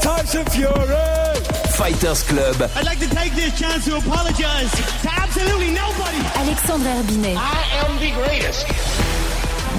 [0.00, 1.36] Tyson Fury.
[1.76, 2.70] Fighters Club.
[2.76, 4.70] I'd like to take this chance to apologize
[5.02, 6.18] to absolutely nobody.
[6.36, 7.36] Alexandre Herbinet.
[7.36, 8.66] I am the greatest.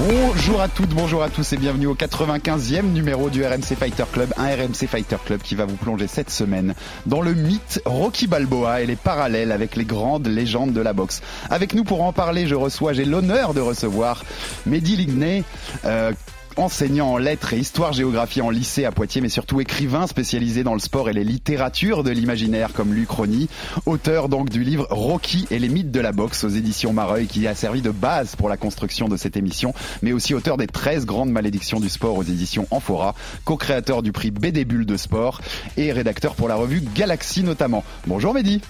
[0.06, 4.32] Bonjour à toutes, bonjour à tous et bienvenue au 95e numéro du RMC Fighter Club,
[4.36, 6.74] un RMC Fighter Club qui va vous plonger cette semaine
[7.06, 11.20] dans le mythe Rocky Balboa et les parallèles avec les grandes légendes de la boxe.
[11.50, 14.24] Avec nous pour en parler, je reçois, j'ai l'honneur de recevoir
[14.66, 15.42] Mehdi Ligné,
[15.84, 16.12] euh,
[16.58, 20.80] enseignant en lettres et histoire-géographie en lycée à Poitiers, mais surtout écrivain spécialisé dans le
[20.80, 23.48] sport et les littératures de l'imaginaire comme l'Uchronie,
[23.86, 27.46] auteur donc du livre Rocky et les mythes de la boxe aux éditions Mareuil qui
[27.46, 31.06] a servi de base pour la construction de cette émission, mais aussi auteur des 13
[31.06, 35.40] grandes malédictions du sport aux éditions Amphora, co-créateur du prix BD Bulle de sport
[35.76, 37.84] et rédacteur pour la revue Galaxy notamment.
[38.06, 38.60] Bonjour Mehdi.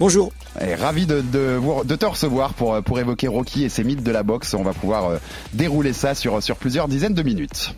[0.00, 0.32] Bonjour.
[0.58, 4.22] Et ravi de, de, te recevoir pour, pour évoquer Rocky et ses mythes de la
[4.22, 4.54] boxe.
[4.54, 5.18] On va pouvoir euh,
[5.52, 7.74] dérouler ça sur plusieurs dizaines de minutes.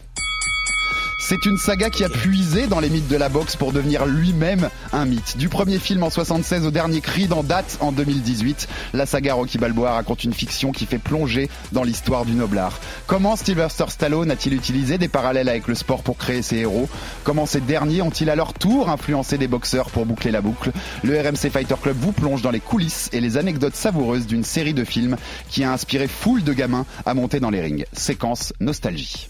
[1.24, 4.68] C'est une saga qui a puisé dans les mythes de la boxe pour devenir lui-même
[4.92, 5.38] un mythe.
[5.38, 9.56] Du premier film en 76 au dernier cri d'en date en 2018, la saga Rocky
[9.56, 12.80] Balboa raconte une fiction qui fait plonger dans l'histoire du noblard.
[13.06, 16.88] Comment Sylvester Stallone a-t-il utilisé des parallèles avec le sport pour créer ses héros?
[17.22, 20.72] Comment ces derniers ont-ils à leur tour influencé des boxeurs pour boucler la boucle?
[21.04, 24.74] Le RMC Fighter Club vous plonge dans les coulisses et les anecdotes savoureuses d'une série
[24.74, 25.16] de films
[25.48, 27.84] qui a inspiré foule de gamins à monter dans les rings.
[27.92, 29.28] Séquence nostalgie.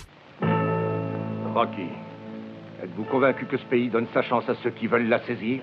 [1.54, 1.88] Rocky,
[2.82, 5.62] êtes-vous convaincu que ce pays donne sa chance à ceux qui veulent la saisir?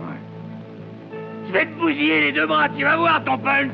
[0.00, 0.16] Ouais.
[1.46, 3.72] Je vais te bousiller les deux bras, tu vas voir ton punch.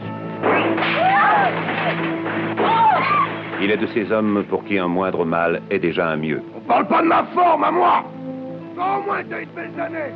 [3.61, 6.43] Il est de ces hommes pour qui un moindre mal est déjà un mieux.
[6.57, 8.05] On parle pas de ma forme à moi.
[8.77, 10.13] Non, au moins t'as une belle année.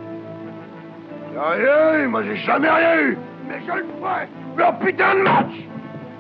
[1.33, 3.19] J'ai rien eu, moi j'ai jamais rien eu.
[3.49, 4.29] Mais je le ferai.
[4.57, 5.55] Leur putain de match.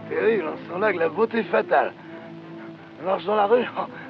[0.08, 1.92] Terrible, on sent là que la beauté est fatale.
[3.04, 3.64] Marche dans la rue,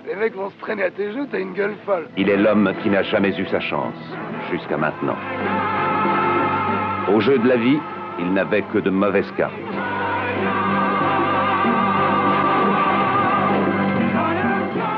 [0.07, 2.09] les mecs vont se traîner à tes joues, t'as une gueule folle.
[2.17, 3.95] Il est l'homme qui n'a jamais eu sa chance,
[4.51, 5.17] jusqu'à maintenant.
[7.13, 7.79] Au jeu de la vie,
[8.19, 9.53] il n'avait que de mauvaises cartes.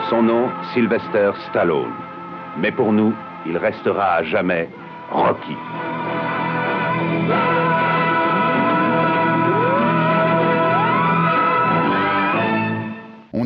[0.09, 1.93] Son nom, Sylvester Stallone.
[2.59, 3.13] Mais pour nous,
[3.47, 4.69] il restera à jamais
[5.11, 5.57] Rocky.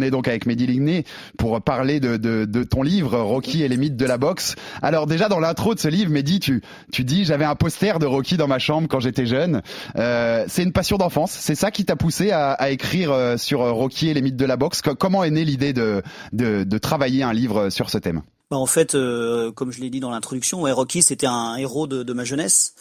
[0.03, 1.05] On est donc avec Mehdi Ligné
[1.39, 4.57] pour parler de, ton livre Rocky et les mythes de la boxe.
[4.83, 6.61] Alors déjà dans l'intro de ce livre, Mehdi, tu,
[6.93, 9.63] tu dis j'avais un poster de Rocky dans ma chambre quand j'étais jeune.
[9.95, 11.31] Euh, c'est une passion d'enfance.
[11.31, 14.45] C'est ça qui t'a poussé à, écrire euh, sur euh, Rocky et les mythes de
[14.45, 14.83] la boxe?
[14.83, 16.03] Co- Comment est née l'idée de,
[16.79, 18.23] travailler un livre sur ce thème?
[18.51, 18.97] Bah, en fait,
[19.55, 22.75] comme je l'ai dit dans l'introduction, Rocky c'était un héros de ma jeunesse.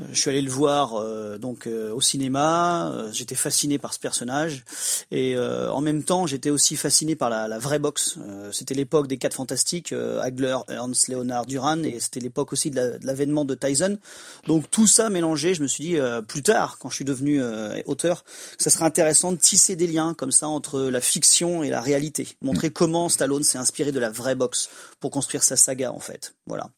[0.00, 2.90] Euh, Je suis allé le voir euh, donc euh, au cinéma.
[2.92, 4.64] euh, j'étais fasciné par ce personnage
[5.10, 8.16] et euh, en même temps j'étais aussi fasciné par la, la vraie boxe.
[8.18, 12.70] Euh, c'était l'époque des quatre fantastiques, euh, Hagler, Ernst, Leonard, Duran et c'était l'époque aussi
[12.70, 13.98] de la- de l'avènement de Tyson.
[14.46, 17.42] Donc tout ça mélangé, je me suis dit euh, plus tard quand je suis devenu
[17.42, 21.62] euh, auteur, que ça serait intéressant de tisser des liens comme ça entre la fiction
[21.62, 24.68] et la réalité, montrer comment Stallone s'est inspiré de la vraie boxe
[25.00, 26.34] pour construire sa saga en fait.
[26.46, 26.70] Voilà.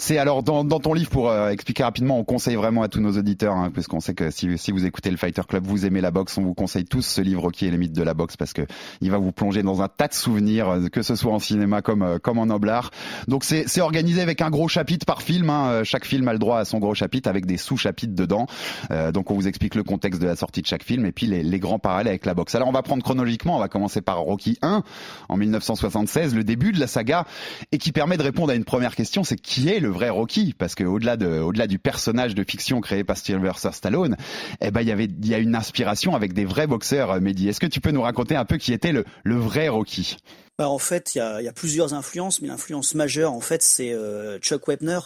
[0.00, 3.00] C'est alors dans, dans ton livre pour euh, expliquer rapidement, on conseille vraiment à tous
[3.00, 5.86] nos auditeurs, hein, parce qu'on sait que si, si vous écoutez le Fighter Club, vous
[5.86, 8.14] aimez la boxe, on vous conseille tous ce livre Rocky et les mythes de la
[8.14, 8.62] boxe parce que
[9.00, 11.82] il va vous plonger dans un tas de souvenirs, euh, que ce soit en cinéma
[11.82, 12.92] comme euh, comme en noblard.
[13.26, 15.50] Donc c'est c'est organisé avec un gros chapitre par film.
[15.50, 15.68] Hein.
[15.68, 18.46] Euh, Chaque film a le droit à son gros chapitre avec des sous-chapitres dedans.
[18.92, 21.26] Euh, donc on vous explique le contexte de la sortie de chaque film et puis
[21.26, 22.54] les, les grands parallèles avec la boxe.
[22.54, 24.84] Alors on va prendre chronologiquement, on va commencer par Rocky 1
[25.28, 27.24] en 1976, le début de la saga
[27.72, 30.54] et qui permet de répondre à une première question, c'est qui est le vrai Rocky
[30.56, 34.16] Parce que au-delà de, au-delà du personnage de fiction créé par Sylvester Stallone,
[34.60, 37.10] eh ben il y avait, il y a une inspiration avec des vrais boxeurs.
[37.12, 39.68] euh, Mehdi, est-ce que tu peux nous raconter un peu qui était le, le vrai
[39.68, 40.16] Rocky?
[40.58, 43.62] Bah, en fait, il y a, y a plusieurs influences, mais l'influence majeure, en fait,
[43.62, 44.98] c'est euh, Chuck Wepner.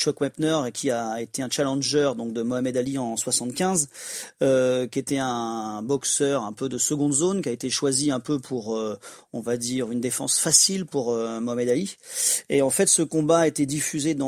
[0.00, 3.88] Chuck Wepner, qui a été un challenger donc de Mohamed Ali en 75,
[4.42, 8.18] euh, qui était un boxeur un peu de seconde zone, qui a été choisi un
[8.18, 8.98] peu pour, euh,
[9.32, 11.96] on va dire, une défense facile pour euh, Mohamed Ali.
[12.48, 14.26] Et en fait, ce combat a été diffusé dans,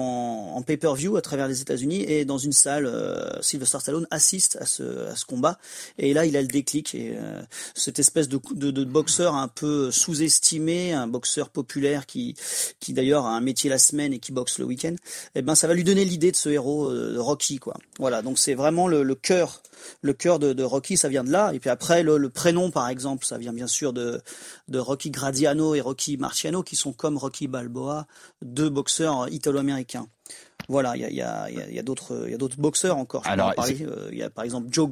[0.54, 4.66] en pay-per-view à travers les États-Unis et dans une salle, euh, Sylvester Stallone assiste à
[4.66, 5.58] ce, à ce combat.
[5.98, 6.94] Et là, il a le déclic.
[6.94, 7.42] Et euh,
[7.74, 12.34] cette espèce de, de, de boxeur un peu sous-estimé renommé, un boxeur populaire qui,
[12.80, 14.94] qui d'ailleurs a un métier la semaine et qui boxe le week-end,
[15.34, 17.74] eh ben ça va lui donner l'idée de ce héros de Rocky, quoi.
[17.98, 19.62] Voilà, donc c'est vraiment le, le cœur,
[20.02, 21.52] le cœur de, de, Rocky, ça vient de là.
[21.54, 24.20] Et puis après, le, le, prénom, par exemple, ça vient bien sûr de,
[24.68, 28.06] de Rocky Gradiano et Rocky Marciano, qui sont comme Rocky Balboa,
[28.42, 30.08] deux boxeurs italo-américains.
[30.68, 33.24] Voilà, il y a, y a, y a d'autres, il y a d'autres boxeurs encore.
[33.24, 33.54] Je Alors,
[34.10, 34.90] il y a par exemple Joe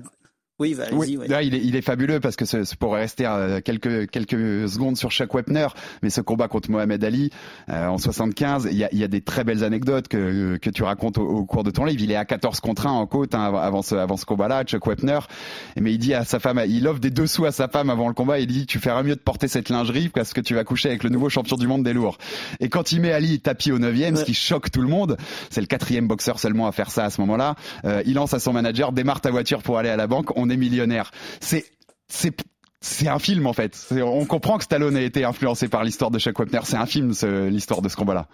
[0.59, 1.19] oui, bah, oui.
[1.19, 1.29] Ouais.
[1.29, 4.97] Là, il est, il est fabuleux parce que c'est pour rester euh, quelques quelques secondes
[4.97, 5.67] sur chaque Wepner,
[6.03, 7.31] mais ce combat contre Mohamed Ali
[7.69, 10.71] euh, en 75, il y a, il y a des très belles anecdotes que que
[10.71, 12.03] tu racontes au, au, cours de ton livre.
[12.03, 14.87] Il est à 14 contre 1 en côte hein, avant ce avant ce combat-là, Chuck
[14.87, 15.19] Wepner,
[15.79, 18.15] mais il dit à sa femme, il offre des dessous à sa femme avant le
[18.15, 18.39] combat.
[18.39, 21.05] Il dit, tu feras mieux de porter cette lingerie parce que tu vas coucher avec
[21.05, 22.17] le nouveau champion du monde des lourds.
[22.61, 24.17] Et quand il met Ali tapis au 9 ouais.
[24.17, 25.19] ce qui choque tout le monde,
[25.51, 27.57] c'est le quatrième boxeur seulement à faire ça à ce moment-là.
[27.85, 30.31] Euh, il lance à son manager, démarre ta voiture pour aller à la banque.
[30.37, 31.11] On est millionnaire.
[31.41, 31.65] C'est
[32.09, 32.37] c'est
[32.81, 33.87] c'est un film en fait.
[33.93, 36.61] On comprend que Stallone a été influencé par l'histoire de Chuck Wepner.
[36.65, 37.13] C'est un film,
[37.49, 38.29] l'histoire de ce combat-là.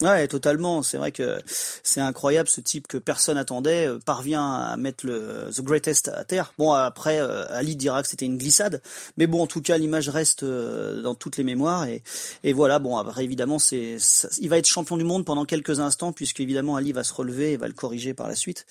[0.00, 0.84] Ouais, totalement.
[0.84, 1.40] C'est vrai que
[1.82, 6.22] c'est incroyable ce type que personne attendait euh, parvient à mettre le The Greatest à
[6.22, 6.52] terre.
[6.56, 8.80] Bon après euh, Ali dira que c'était une glissade,
[9.16, 12.04] mais bon en tout cas l'image reste euh, dans toutes les mémoires et
[12.44, 13.96] et voilà bon après évidemment c'est
[14.40, 17.54] il va être champion du monde pendant quelques instants puisque évidemment Ali va se relever
[17.54, 18.66] et va le corriger par la suite.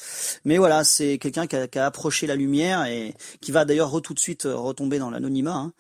[0.46, 4.20] Mais voilà c'est quelqu'un qui a, approché la lumière et qui va d'ailleurs tout de
[4.20, 5.56] suite retomber dans l'anonymat.
[5.56, 5.74] Hein.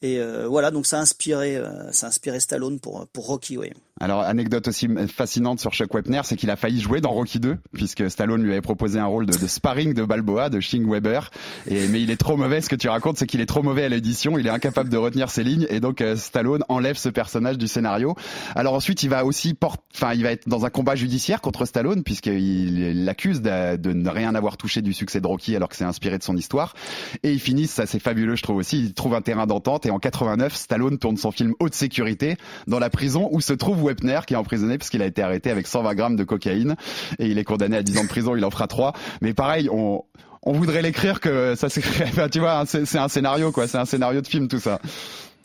[0.00, 1.60] Et voilà donc ça a inspiré
[1.90, 3.58] ça a inspiré Stallone pour pour Rocky.
[4.00, 7.58] Alors anecdote aussi fascinante sur Chuck Wepner, c'est qu'il a failli jouer dans Rocky 2,
[7.72, 11.30] puisque Stallone lui avait proposé un rôle de, de sparring de Balboa, de Shing Weber.
[11.66, 13.84] Et, mais il est trop mauvais, ce que tu racontes, c'est qu'il est trop mauvais
[13.84, 17.08] à l'édition, il est incapable de retenir ses lignes, et donc euh, Stallone enlève ce
[17.08, 18.14] personnage du scénario.
[18.54, 21.64] Alors ensuite, il va aussi porter, enfin, il va être dans un combat judiciaire contre
[21.64, 25.76] Stallone, puisqu'il l'accuse de, de, ne rien avoir touché du succès de Rocky, alors que
[25.76, 26.74] c'est inspiré de son histoire.
[27.22, 29.90] Et ils finissent, ça c'est fabuleux, je trouve aussi, il trouve un terrain d'entente, et
[29.90, 32.36] en 89, Stallone tourne son film Haute sécurité
[32.66, 35.48] dans la prison où se trouve Wepner, qui est emprisonné parce qu'il a été arrêté
[35.48, 36.74] avec 120 grammes de cocaïne
[37.20, 38.92] et il est condamné à 10 ans de prison, il en fera 3.
[39.20, 40.02] Mais pareil, on,
[40.42, 42.02] on voudrait l'écrire que ça s'écrit,
[42.32, 44.80] tu vois, c'est un scénario quoi, c'est un scénario de film tout ça.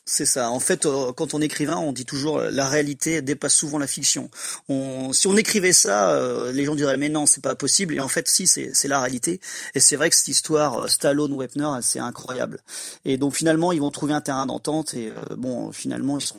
[0.10, 0.50] C'est ça.
[0.50, 0.88] En fait,
[1.18, 4.32] quand on écrivain, on dit toujours la réalité dépasse souvent la fiction.
[4.70, 7.94] On, si on écrivait ça, euh, les gens diraient mais non, c'est pas possible.
[7.94, 9.40] Et en fait, si, c'est la réalité.
[9.76, 12.62] Et c'est vrai que cette histoire Stallone Wepner, c'est incroyable.
[13.06, 14.96] Et donc finalement, ils vont trouver un terrain d'entente.
[14.96, 16.38] Et euh, bon, finalement, ils sont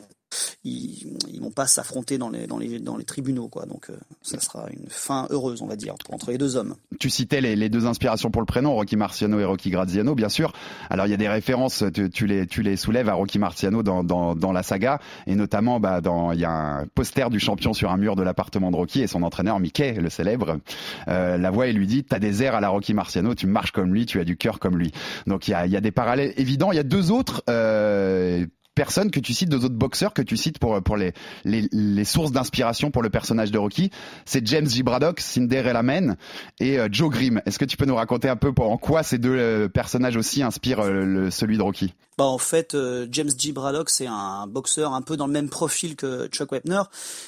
[0.63, 3.47] ils, ils vont pas s'affronter dans les, tribunaux.
[3.47, 3.65] Quoi.
[3.65, 6.75] Donc euh, ça sera une fin heureuse, on va dire, entre les deux hommes.
[6.99, 10.53] Tu citais les, deux inspirations pour le prénom, Rocky Marciano et Rocky Graziano, bien sûr.
[10.89, 11.83] Alors il y a des références,
[12.13, 16.01] tu, les, soulèves à Rocky Marciano dans, la saga, et notamment bah,
[16.33, 19.07] il y a un poster du champion sur un mur de l'appartement de Rocky et
[19.07, 20.59] son entraîneur Mickey, le célèbre,
[21.07, 23.71] euh, la voix et lui dit t'as des airs à la Rocky Marciano, tu marches
[23.71, 24.91] comme lui, tu as du cœur comme lui.
[25.27, 26.71] Donc il y a, y a des parallèles évidents.
[26.71, 28.45] Il y a deux autres euh,
[28.79, 32.91] personnes que tu cites, deux autres boxeurs que tu cites pour pour les sources d'inspiration
[32.91, 33.91] pour le personnage de Rocky,
[34.23, 34.83] c'est James G.
[34.83, 36.15] Braddock, Cinderella Man
[36.61, 37.41] et euh, Joe Grimm.
[37.45, 40.15] Est-ce que tu peux nous raconter un peu pour, en quoi ces deux euh, personnages
[40.15, 41.93] aussi inspirent euh, celui de Rocky?
[42.19, 43.53] Bah en fait, euh, James G.
[43.53, 46.81] Braddock, c'est un boxeur un peu dans le même profil que Chuck Wepner.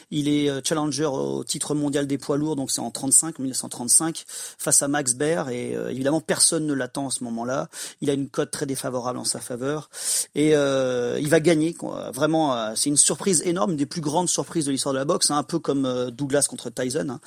[0.10, 4.26] Il est euh, challenger au titre mondial des poids lourds, donc c'est en 35, 1935,
[4.28, 5.48] face à Max Baer.
[5.50, 7.70] Et euh, évidemment, personne ne l'attend en ce moment-là.
[8.02, 9.90] Il a une cote très défavorable en sa faveur.
[10.36, 11.74] Et il va gagner.
[11.74, 12.12] Quoi.
[12.12, 15.32] Vraiment, c'est une surprise énorme, une des plus grandes surprises de l'histoire de la boxe,
[15.32, 17.18] hein, un peu comme Douglas contre Tyson.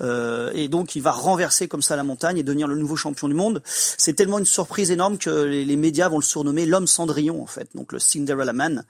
[0.00, 0.50] Hein.
[0.54, 3.34] et donc, il va renverser comme ça la montagne et devenir le nouveau champion du
[3.34, 3.62] monde.
[3.66, 7.46] C'est tellement une surprise énorme que les médias vont le surnommer l'homme sans Cendrillon en
[7.46, 8.84] fait, donc le Cinderella Man.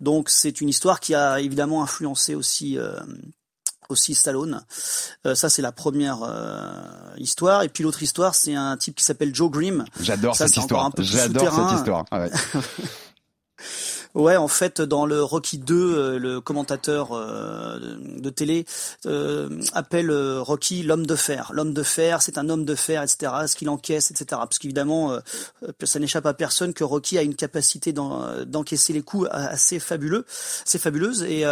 [0.00, 3.00] Donc c'est une histoire qui a évidemment influencé aussi euh,
[3.88, 4.64] aussi Stallone.
[5.26, 9.02] Euh, ça c'est la première euh, histoire et puis l'autre histoire c'est un type qui
[9.02, 9.84] s'appelle Joe Grimm.
[10.00, 10.92] J'adore cette histoire.
[10.98, 12.04] J'adore cette histoire.
[14.14, 14.36] Ouais.
[14.36, 17.78] En fait, dans le Rocky 2, euh, le commentateur euh,
[18.18, 18.66] de télé
[19.06, 21.50] euh, appelle euh, Rocky l'homme de fer.
[21.52, 23.32] L'homme de fer, c'est un homme de fer, etc.
[23.46, 24.26] Ce qu'il encaisse, etc.
[24.30, 25.20] Parce qu'évidemment, euh,
[25.84, 30.24] ça n'échappe à personne que Rocky a une capacité d'encaisser les coups assez fabuleux,
[30.64, 31.22] c'est fabuleuse.
[31.22, 31.44] Et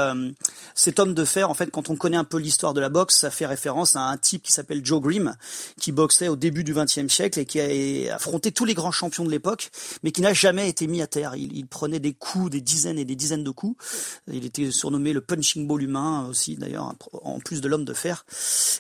[0.75, 3.17] cet homme de fer, en fait, quand on connaît un peu l'histoire de la boxe,
[3.19, 5.35] ça fait référence à un type qui s'appelle Joe Grimm,
[5.81, 9.25] qui boxait au début du XXe siècle et qui a affronté tous les grands champions
[9.25, 9.71] de l'époque,
[10.03, 11.35] mais qui n'a jamais été mis à terre.
[11.37, 13.77] Il prenait des coups des dizaines et des dizaines de coups.
[14.31, 18.25] Il était surnommé le punching ball humain aussi, d'ailleurs, en plus de l'homme de fer.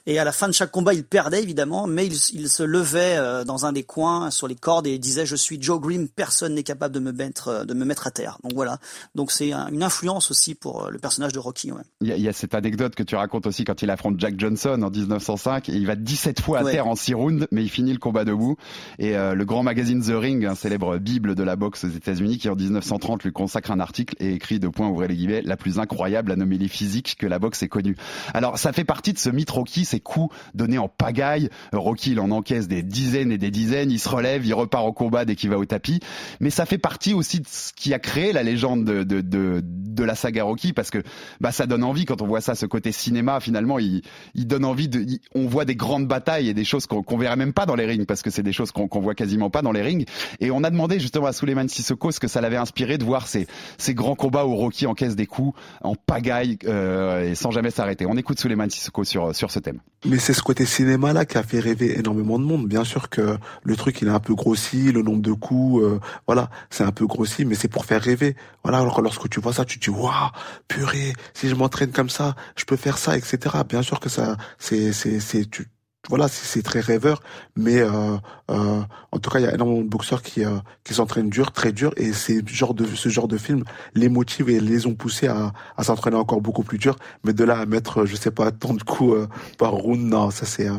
[0.06, 3.16] Et à la fin de chaque combat, il perdait évidemment, mais il, il, se levait
[3.16, 6.54] euh, dans un des coins sur les cordes et disait "Je suis Joe Grimm, personne
[6.54, 8.78] n'est capable de me mettre euh, de me mettre à terre." Donc voilà.
[9.14, 11.73] Donc c'est une influence aussi pour euh, le personnage de Rocky.
[11.73, 11.82] Ouais.
[12.00, 14.18] Il, y a, il y a cette anecdote que tu racontes aussi quand il affronte
[14.20, 16.73] Jack Johnson en 1905 et il va 17 fois à ouais.
[16.73, 18.56] terre en 6 rounds, mais il finit le combat debout.
[18.99, 22.38] Et euh, le grand magazine The Ring, un célèbre bible de la boxe aux États-Unis,
[22.38, 25.40] qui en 1930 lui consacre consacre un article et écrit de points ouvrez les guillemets
[25.42, 27.96] la plus incroyable anomalie physique que la boxe ait connue.
[28.34, 31.48] Alors ça fait partie de ce mythe Rocky, ces coups donnés en pagaille.
[31.72, 34.92] Rocky il en encaisse des dizaines et des dizaines, il se relève, il repart au
[34.92, 36.00] combat dès qu'il va au tapis.
[36.40, 39.62] Mais ça fait partie aussi de ce qui a créé la légende de, de, de,
[39.64, 41.02] de la saga Rocky parce que
[41.40, 44.02] bah ça donne envie quand on voit ça, ce côté cinéma finalement, il,
[44.34, 47.36] il donne envie de, on voit des grandes batailles et des choses qu'on qu'on verrait
[47.36, 49.62] même pas dans les rings parce que c'est des choses qu'on qu'on voit quasiment pas
[49.62, 50.04] dans les rings.
[50.40, 53.26] Et on a demandé justement à Suleiman Sissoko ce que ça l'avait inspiré de voir
[53.26, 53.45] ces,
[53.78, 58.06] ces grands combats où Rocky encaisse des coups en pagaille euh, et sans jamais s'arrêter.
[58.06, 59.80] On écoute Suleiman Sissoko sur, sur ce thème.
[60.04, 62.66] Mais c'est ce côté cinéma là qui a fait rêver énormément de monde.
[62.66, 66.00] Bien sûr que le truc il est un peu grossi, le nombre de coups, euh,
[66.26, 68.36] voilà, c'est un peu grossi, mais c'est pour faire rêver.
[68.62, 70.30] Voilà, alors lorsque tu vois ça, tu te dis waouh,
[70.68, 73.38] purée, si je m'entraîne comme ça, je peux faire ça, etc.
[73.68, 75.66] Bien sûr que ça, c'est, c'est, c'est, tu,
[76.08, 77.20] voilà, c'est très rêveur,
[77.56, 78.16] mais euh,
[78.50, 78.82] euh,
[79.12, 81.72] en tout cas, il y a énormément de boxeurs qui euh, qui s'entraînent dur, très
[81.72, 85.26] dur, et c'est genre de ce genre de film les motive et les ont poussés
[85.26, 86.96] à, à s'entraîner encore beaucoup plus dur.
[87.25, 89.26] Mais de là à mettre, je sais pas, tant de coups euh,
[89.58, 90.76] par round, non, ça c'est euh,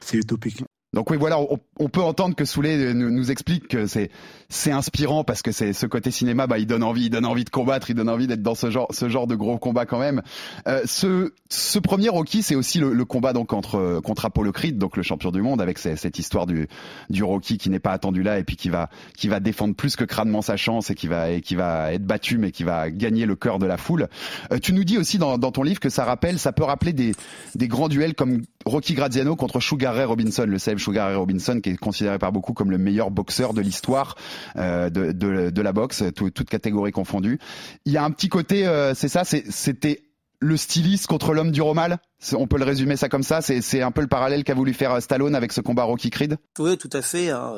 [0.00, 0.67] c'est utopique.
[0.94, 4.10] Donc oui, voilà, on, on, peut entendre que Soulé nous, nous explique que c'est
[4.48, 7.44] c'est inspirant parce que c'est ce côté cinéma, bah il donne envie, il donne envie
[7.44, 9.98] de combattre, il donne envie d'être dans ce genre ce genre de gros combat quand
[9.98, 10.22] même.
[10.66, 14.78] Euh, ce ce premier Rocky, c'est aussi le, le, combat donc entre contre Apollo Creed,
[14.78, 16.68] donc le champion du monde, avec cette histoire du
[17.10, 19.94] du Rocky qui n'est pas attendu là et puis qui va qui va défendre plus
[19.94, 22.90] que crânement sa chance et qui va et qui va être battu mais qui va
[22.90, 24.08] gagner le cœur de la foule.
[24.52, 26.94] Euh, tu nous dis aussi dans, dans ton livre que ça rappelle, ça peut rappeler
[26.94, 27.12] des
[27.54, 31.60] des grands duels comme Rocky Graziano contre Sugar Ray Robinson, le célèbre Sugar Ray Robinson,
[31.62, 34.16] qui est considéré par beaucoup comme le meilleur boxeur de l'histoire
[34.56, 37.38] euh, de, de, de, la boxe, tout, toute catégorie confondue.
[37.84, 40.02] Il y a un petit côté, euh, c'est ça, c'était
[40.40, 41.98] le styliste contre l'homme du romal?
[42.32, 45.00] On peut le résumer ça comme ça, c'est un peu le parallèle qu'a voulu faire
[45.00, 47.30] Stallone avec ce combat Rocky Creed Oui, tout à fait.
[47.30, 47.52] Hein.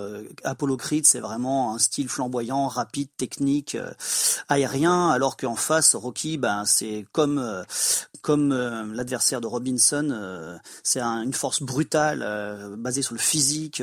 [0.45, 3.91] Apollo Creed, c'est vraiment un style flamboyant, rapide, technique, euh,
[4.49, 7.63] aérien, alors qu'en face, Rocky, ben, c'est comme, euh,
[8.23, 12.27] comme euh, l'adversaire de Robinson, c'est un, une force brutale,
[12.79, 13.83] basée sur le physique,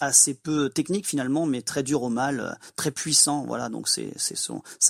[0.00, 3.44] assez peu technique finalement, mais très dur au mal, très puissant.
[3.46, 4.12] Voilà, donc c'est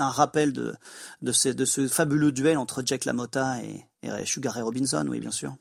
[0.00, 0.74] un rappel de,
[1.22, 5.30] de, de ce fabuleux duel entre Jack LaMotta et, et Sugar Ray Robinson, oui, bien
[5.30, 5.54] sûr.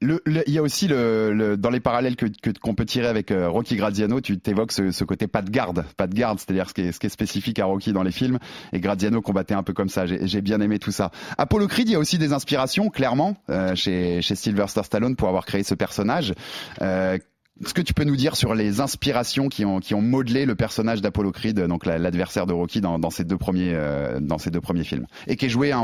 [0.00, 2.26] Le, le, il y a aussi le, le dans les parallèles que
[2.60, 5.84] qu'on peut tirer avec euh, Rocky Graziano, tu t'évoques ce, ce, côté pas de garde,
[5.96, 8.12] pas de garde, c'est-à-dire ce qui est, ce qui est spécifique à Rocky dans les
[8.12, 8.38] films.
[8.72, 10.06] Et Graziano combattait un peu comme ça.
[10.06, 11.10] J'ai bien aimé tout ça.
[11.36, 15.28] Apollo Creed, il y a aussi des inspirations, clairement, euh, chez, chez Sylvester Stallone pour
[15.28, 16.32] avoir créé ce personnage.
[16.80, 17.18] Euh,
[17.64, 20.54] est-ce que tu peux nous dire sur les inspirations qui ont, qui ont modelé le
[20.54, 24.50] personnage d'Apollo Creed, donc l'adversaire de Rocky dans, dans, ces deux premiers, euh, dans ces
[24.50, 25.82] deux premiers films Et qui est joué, hein,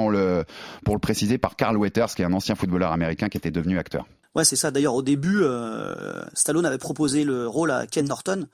[0.85, 3.79] pour le préciser, par Carl Weathers, qui est un ancien footballeur américain qui était devenu
[3.79, 4.07] acteur.
[4.35, 4.71] Ouais, c'est ça.
[4.71, 8.47] D'ailleurs, au début, euh, Stallone avait proposé le rôle à Ken Norton,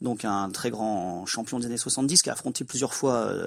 [0.00, 3.46] donc un très grand champion des années 70 qui a affronté plusieurs fois euh,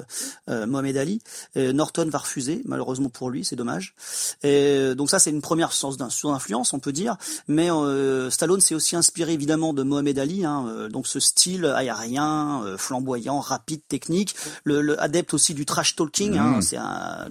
[0.49, 1.21] euh, Mohamed Ali.
[1.55, 3.95] Et Norton va refuser, malheureusement pour lui, c'est dommage.
[4.43, 7.17] Et donc ça, c'est une première source d'influence, on peut dire.
[7.47, 11.65] Mais euh, Stallone s'est aussi inspiré évidemment de Mohamed Ali, hein, euh, donc ce style
[11.65, 16.37] aérien, flamboyant, rapide, technique, le, le, adepte aussi du trash talking.
[16.37, 16.61] Hein, mmh.
[16.61, 17.29] c'est un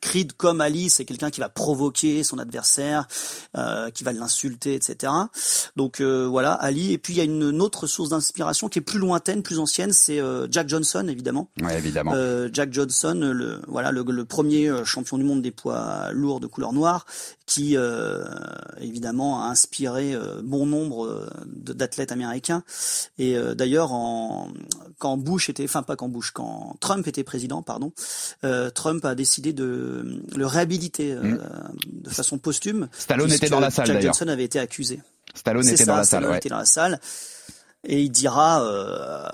[0.00, 3.06] Creed comme Ali, c'est quelqu'un qui va provoquer son adversaire
[3.56, 5.12] euh, qui va l'insulter, etc.
[5.76, 6.92] Donc euh, voilà, Ali.
[6.92, 9.58] Et puis il y a une, une autre source d'inspiration qui est plus lointaine, plus
[9.58, 11.48] ancienne, c'est euh, Jack Johnson, évidemment.
[11.62, 12.12] Ouais, évidemment.
[12.14, 16.40] Euh, Jack Johnson, le voilà, le, le, premier euh, champion du monde des poids lourds
[16.40, 17.06] de couleur noire,
[17.46, 17.76] qui
[18.80, 22.62] évidemment a inspiré bon nombre d'athlètes américains.
[23.18, 24.48] Et d'ailleurs, en,
[24.98, 27.92] quand Bush était, enfin pas quand Bush, quand Trump était président, pardon,
[28.74, 31.38] Trump a décidé de le réhabiliter mmh.
[31.92, 32.88] de façon posthume.
[32.96, 35.00] Stallone était dans la salle Jack Johnson avait été accusé.
[35.34, 36.32] Stallone était ça, dans la Stallone salle.
[36.32, 36.38] Ouais.
[36.38, 37.00] était dans la salle.
[37.86, 39.28] Et il dira euh,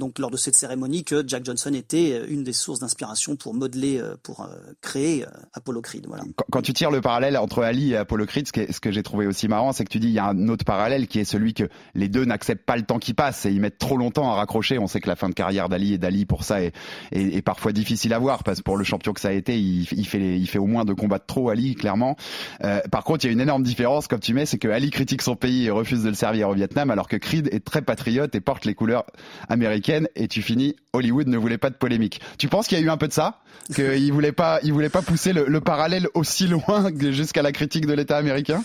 [0.00, 3.98] donc lors de cette cérémonie que Jack Johnson était une des sources d'inspiration pour modeler,
[3.98, 4.46] euh, pour euh,
[4.80, 6.06] créer euh, Apollo Creed.
[6.08, 6.24] Voilà.
[6.50, 9.46] Quand, tu tires le parallèle entre Ali et Apollo Creed, ce que, j'ai trouvé aussi
[9.46, 11.64] marrant, c'est que tu dis il y a un autre parallèle qui est celui que
[11.94, 14.78] les deux n'acceptent pas le temps qui passe et ils mettent trop longtemps à raccrocher.
[14.78, 16.72] On sait que la fin de carrière d'Ali et d'Ali pour ça est,
[17.12, 19.58] est, est, parfois difficile à voir parce que pour le champion que ça a été,
[19.58, 22.16] il, il fait il fait au moins deux combats trop Ali clairement.
[22.64, 24.90] Euh, par contre, il y a une énorme différence comme tu mets, c'est que Ali
[24.90, 27.79] critique son pays et refuse de le servir au Vietnam, alors que Creed est très
[27.82, 29.04] patriote et porte les couleurs
[29.48, 32.20] américaines et tu finis Hollywood ne voulait pas de polémique.
[32.38, 33.40] Tu penses qu'il y a eu un peu de ça?
[33.74, 37.86] Qu'il voulait pas il voulait pas pousser le, le parallèle aussi loin jusqu'à la critique
[37.86, 38.62] de l'État américain?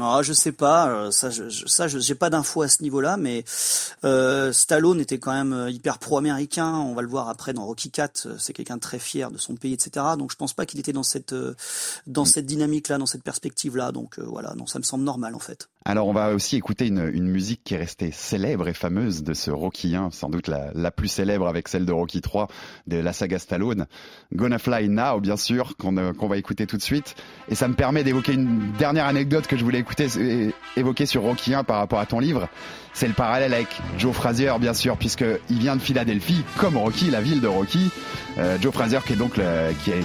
[0.00, 3.44] Ah, je sais pas, ça, je, ça, j'ai pas d'infos à ce niveau-là, mais
[4.04, 6.72] euh, Stallone était quand même hyper pro-américain.
[6.72, 8.40] On va le voir après dans Rocky 4.
[8.40, 10.06] C'est quelqu'un de très fier de son pays, etc.
[10.18, 11.34] Donc je pense pas qu'il était dans cette
[12.06, 13.92] dans cette dynamique-là, dans cette perspective-là.
[13.92, 15.68] Donc euh, voilà, non, ça me semble normal en fait.
[15.86, 19.50] Alors on va aussi écouter une, musique qui est restée célèbre et fameuse de ce
[19.50, 22.48] Rocky 1, sans doute la, plus célèbre avec celle de Rocky 3
[22.86, 23.84] de la saga Stallone.
[24.34, 27.16] Gonna Fly Now, bien sûr, qu'on euh, qu'on va écouter tout de suite.
[27.50, 30.06] Et ça me permet d'évoquer une dernière anecdote que je voulais écouter,
[30.78, 32.48] évoquer sur Rocky 1 par rapport à ton livre.
[32.94, 37.10] C'est le parallèle avec Joe Frazier, bien sûr, puisque il vient de Philadelphie, comme Rocky,
[37.10, 37.90] la ville de Rocky.
[38.38, 39.38] Euh, Joe Frazier qui est donc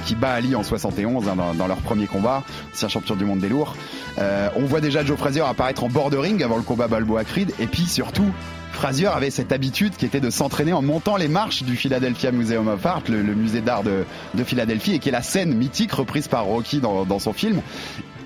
[0.06, 2.44] qui, bat Ali en 71 hein, dans, leur premier combat,
[2.74, 3.76] ancien champion du monde des lourds.
[4.18, 7.68] Euh, on voit déjà Joe Frazier apparaître en bordering avant le combat Balboa Creed, et
[7.68, 8.26] puis surtout
[8.72, 12.68] Frazier avait cette habitude qui était de s'entraîner en montant les marches du Philadelphia Museum
[12.68, 16.28] of Art, le, musée d'art de, de, Philadelphie, et qui est la scène mythique reprise
[16.28, 17.62] par Rocky dans son film.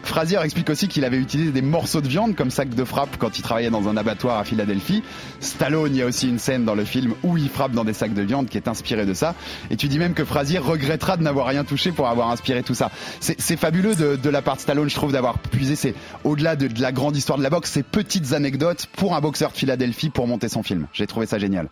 [0.04, 3.40] Frazier explique aussi qu'il avait utilisé des morceaux de viande comme sac de frappe quand
[3.40, 5.02] il travaillait dans un abattoir à Philadelphie.
[5.40, 7.94] Stallone, il y a aussi une scène dans le film où il frappe dans des
[7.94, 9.34] sacs de viande qui est inspirée de ça.
[9.72, 12.76] Et tu dis même que Frazier regrettera de n'avoir rien touché pour avoir inspiré tout
[12.76, 12.92] ça.
[13.20, 16.82] C'est fabuleux de, la part de Stallone, je trouve, d'avoir puisé c'est au-delà de, de,
[16.82, 20.28] la grande histoire de la boxe, ces petites anecdotes pour un boxeur de Philadelphie pour
[20.28, 20.88] monter son film.
[20.94, 21.70] J'ai trouvé ça génial.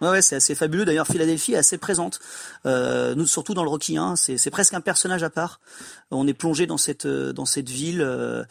[0.00, 0.84] Ouais, ouais c'est assez fabuleux.
[0.84, 2.20] D'ailleurs, Philadelphie est assez présente.
[2.66, 5.60] Euh, nous, surtout dans le Rocky 1, c'est presque un personnage à part.
[6.10, 8.44] On est plongé dans cette dans cette ville, euh,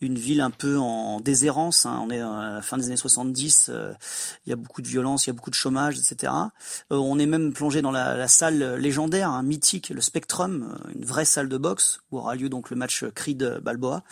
[0.00, 1.86] une ville un peu en déshérence.
[1.86, 2.00] Hein.
[2.02, 3.70] On est à la fin des années 70.
[3.70, 3.92] Euh,
[4.46, 6.32] il y a beaucoup de violence, il y a beaucoup de chômage, etc.
[6.92, 10.92] Euh, on est même plongé dans la, la salle légendaire, hein, mythique, le Spectrum, euh,
[10.94, 14.02] une vraie salle de boxe où aura lieu donc le match Creed Balboa.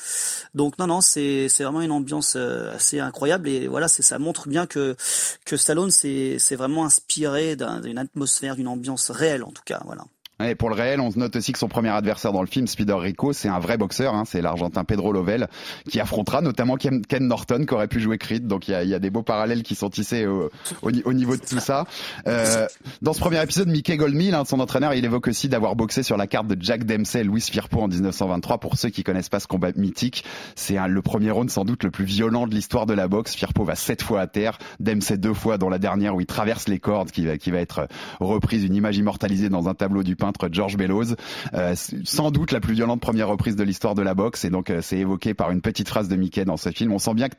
[0.54, 4.48] Donc non, non, c'est c'est vraiment une ambiance assez incroyable et voilà, c'est ça montre
[4.48, 4.96] bien que
[5.44, 9.83] que Stallone c'est c'est vraiment inspiré d'une atmosphère, d'une ambiance réelle en tout cas.
[9.85, 10.05] Voilà.
[10.49, 12.94] Et pour le réel, on note aussi que son premier adversaire dans le film, Spider
[12.94, 14.14] Rico, c'est un vrai boxeur.
[14.14, 15.49] Hein, c'est l'Argentin Pedro Lovell
[15.88, 18.46] qui affrontera notamment Ken, Norton qui aurait pu jouer Creed.
[18.46, 20.50] Donc il y a, y a, des beaux parallèles qui sont tissés au,
[20.82, 21.87] au, au niveau de tout ça.
[22.26, 22.66] Euh,
[23.00, 26.16] dans ce premier épisode, Mickey Goldmill, hein, son entraîneur, il évoque aussi d'avoir boxé sur
[26.16, 28.58] la carte de Jack Dempsey et Louis Firpo en 1923.
[28.58, 31.90] Pour ceux qui connaissent pas ce combat mythique, c'est le premier round sans doute le
[31.90, 33.34] plus violent de l'histoire de la boxe.
[33.34, 36.68] Firpo va sept fois à terre, Dempsey deux fois, dont la dernière où il traverse
[36.68, 37.88] les cordes, qui va, qui va être
[38.20, 41.14] reprise, une image immortalisée dans un tableau du peintre George Bellows.
[41.54, 41.74] Euh,
[42.04, 44.80] sans doute la plus violente première reprise de l'histoire de la boxe et donc euh,
[44.82, 46.92] c'est évoqué par une petite phrase de Mickey dans ce film.
[46.92, 47.36] On sent bien que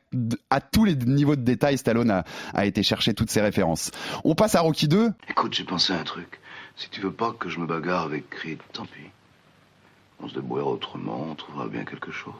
[0.50, 3.92] à tous les niveaux de détail, Stallone a, a été chercher toutes ces références.
[4.24, 5.12] On passe à Rocky 2.
[5.30, 6.40] Écoute, j'ai pensé à un truc.
[6.76, 9.10] Si tu veux pas que je me bagarre avec Creed, tant pis.
[10.20, 12.34] On se débrouillera autrement, on trouvera bien quelque chose.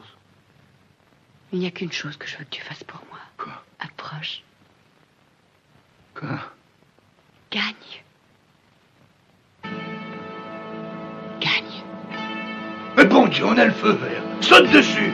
[1.52, 3.20] Il n'y a qu'une chose que je veux que tu fasses pour moi.
[3.36, 3.62] Quoi?
[3.78, 4.42] Approche.
[6.14, 6.40] Quoi?
[7.50, 8.03] Gagne.
[13.42, 14.22] On a le feu vert.
[14.40, 15.12] Saute dessus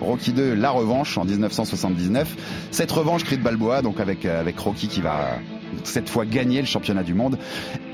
[0.00, 2.36] Rocky 2, la revanche en 1979.
[2.70, 5.38] Cette revanche, Creed Balboa, donc avec avec Rocky qui va
[5.84, 7.38] cette fois gagner le championnat du monde.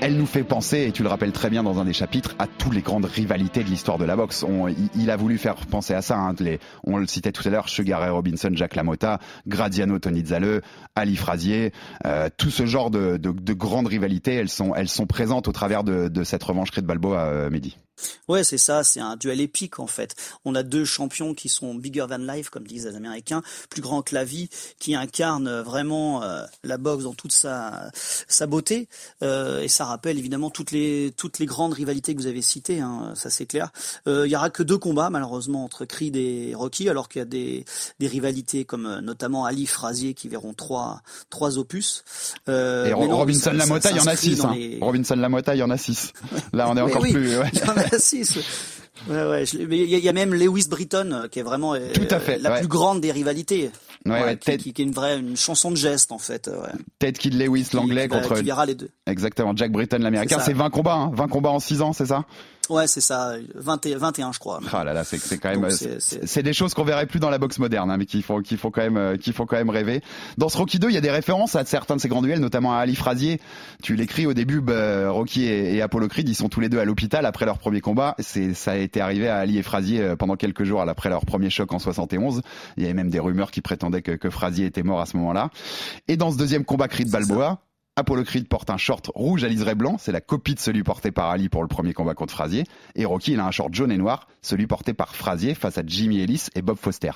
[0.01, 2.47] Elle nous fait penser, et tu le rappelles très bien dans un des chapitres, à
[2.47, 4.43] toutes les grandes rivalités de l'histoire de la boxe.
[4.43, 6.17] On, il, a voulu faire penser à ça.
[6.17, 10.25] Hein, les, on le citait tout à l'heure, Sugar Ray Robinson, Jack LaMotta, Gradiano, Tony
[10.25, 10.63] Zale,
[10.95, 11.73] Ali Frazier,
[12.05, 15.53] euh, tout ce genre de, de, de, grandes rivalités, elles sont, elles sont présentes au
[15.53, 17.77] travers de, de cette revanche de Balboa, euh, Mehdi.
[18.29, 20.15] Ouais, c'est ça, c'est un duel épique en fait.
[20.45, 24.03] On a deux champions qui sont bigger than life, comme disent les Américains, plus grands
[24.03, 27.91] que la vie, qui incarnent vraiment euh, la boxe dans toute sa
[28.29, 28.89] sa beauté.
[29.23, 32.81] Euh, et ça rappelle évidemment toutes les toutes les grandes rivalités que vous avez citées,
[32.81, 33.71] hein, ça c'est clair.
[34.07, 37.23] Euh, il y aura que deux combats malheureusement entre Creed et Rocky, alors qu'il y
[37.23, 37.65] a des
[37.99, 42.05] des rivalités comme euh, notamment Ali Frazier qui verront trois trois opus.
[42.49, 44.45] Euh, et Robinson Lamotta, il y en a six.
[44.45, 44.55] Hein.
[44.81, 46.13] Robinson Lamotta, il y en a six.
[46.53, 47.39] Là, on est encore oui, plus.
[47.39, 47.51] Ouais.
[47.99, 48.39] six.
[49.09, 49.45] Ouais, ouais.
[49.45, 52.59] Il y a même Lewis Britton qui est vraiment Tout à fait, la ouais.
[52.61, 53.71] plus grande des rivalités.
[54.05, 56.47] Ouais, qui, qui, qui, est une vraie une chanson de geste en fait.
[56.47, 56.71] Ouais.
[57.01, 58.37] Ted Kid Lewis l'anglais contre.
[58.37, 58.91] Qui verra les deux.
[59.07, 59.53] Exactement.
[59.57, 60.39] Jack Britton l'américain.
[60.41, 61.11] C'est 20 combats, hein.
[61.15, 62.25] 20 combats en 6 ans, c'est ça?
[62.71, 64.61] Ouais, c'est ça, 20 et, 21 je crois.
[64.73, 67.39] Ah là là, c'est c'est quand même c'est des choses qu'on verrait plus dans la
[67.39, 70.03] boxe moderne hein, mais qui font qui font quand même qui font quand même rêver.
[70.39, 72.41] Dans ce Rocky 2, il y a des références à certains de ces grands duels,
[72.41, 73.41] notamment à Ali Frazier.
[73.83, 76.79] Tu l'écris au début bah, Rocky et, et, Apollo Creed, ils sont tous les deux
[76.79, 78.15] à l'hôpital après leur premier combat.
[78.19, 81.51] C'est ça a été arrivé à Ali et Frazier pendant quelques jours après leur premier
[81.51, 82.43] choc en 71.
[82.77, 85.17] Il y avait même des rumeurs qui prétendaient que, que Frazier était mort à ce
[85.17, 85.51] moment-là.
[86.09, 87.61] Et dans ce deuxième combat Creed Balboa,
[87.99, 91.11] Apollo Creed porte un short rouge à liseré blanc, c'est la copie de celui porté
[91.11, 92.65] par Ali pour le premier combat contre Frazier.
[92.95, 95.83] Et Rocky, il a un short jaune et noir, celui porté par Frazier face à
[95.85, 97.13] Jimmy Ellis et Bob Foster.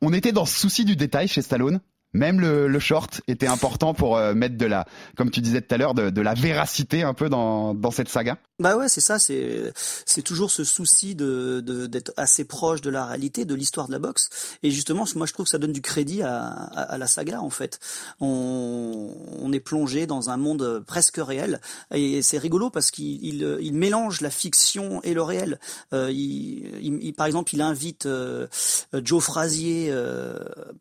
[0.00, 1.80] On était dans ce souci du détail chez Stallone.
[2.14, 5.74] Même le, le short était important pour euh, mettre de la, comme tu disais tout
[5.74, 8.36] à l'heure, de, de, la véracité un peu dans, dans cette saga.
[8.62, 9.72] Bah ouais, c'est ça, c'est
[10.06, 13.98] c'est toujours ce souci de d'être assez proche de la réalité, de l'histoire de la
[13.98, 14.30] boxe.
[14.62, 17.50] Et justement, moi je trouve que ça donne du crédit à, à, la saga en
[17.50, 17.80] fait.
[18.20, 21.60] On, on est plongé dans un monde presque réel
[21.92, 25.58] et c'est rigolo parce qu'il il, il, mélange la fiction et le réel.
[25.92, 28.46] Euh, il, il, par exemple, il invite euh,
[28.92, 30.38] Joe Frazier euh,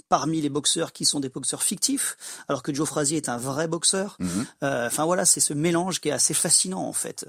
[0.10, 3.67] parmi les boxeurs qui sont des boxeurs fictifs, alors que Joe Frazier est un vrai
[3.67, 4.17] boxeur.
[4.20, 4.46] Mhm.
[4.63, 7.26] Euh, enfin voilà, c'est ce mélange qui est assez fascinant en fait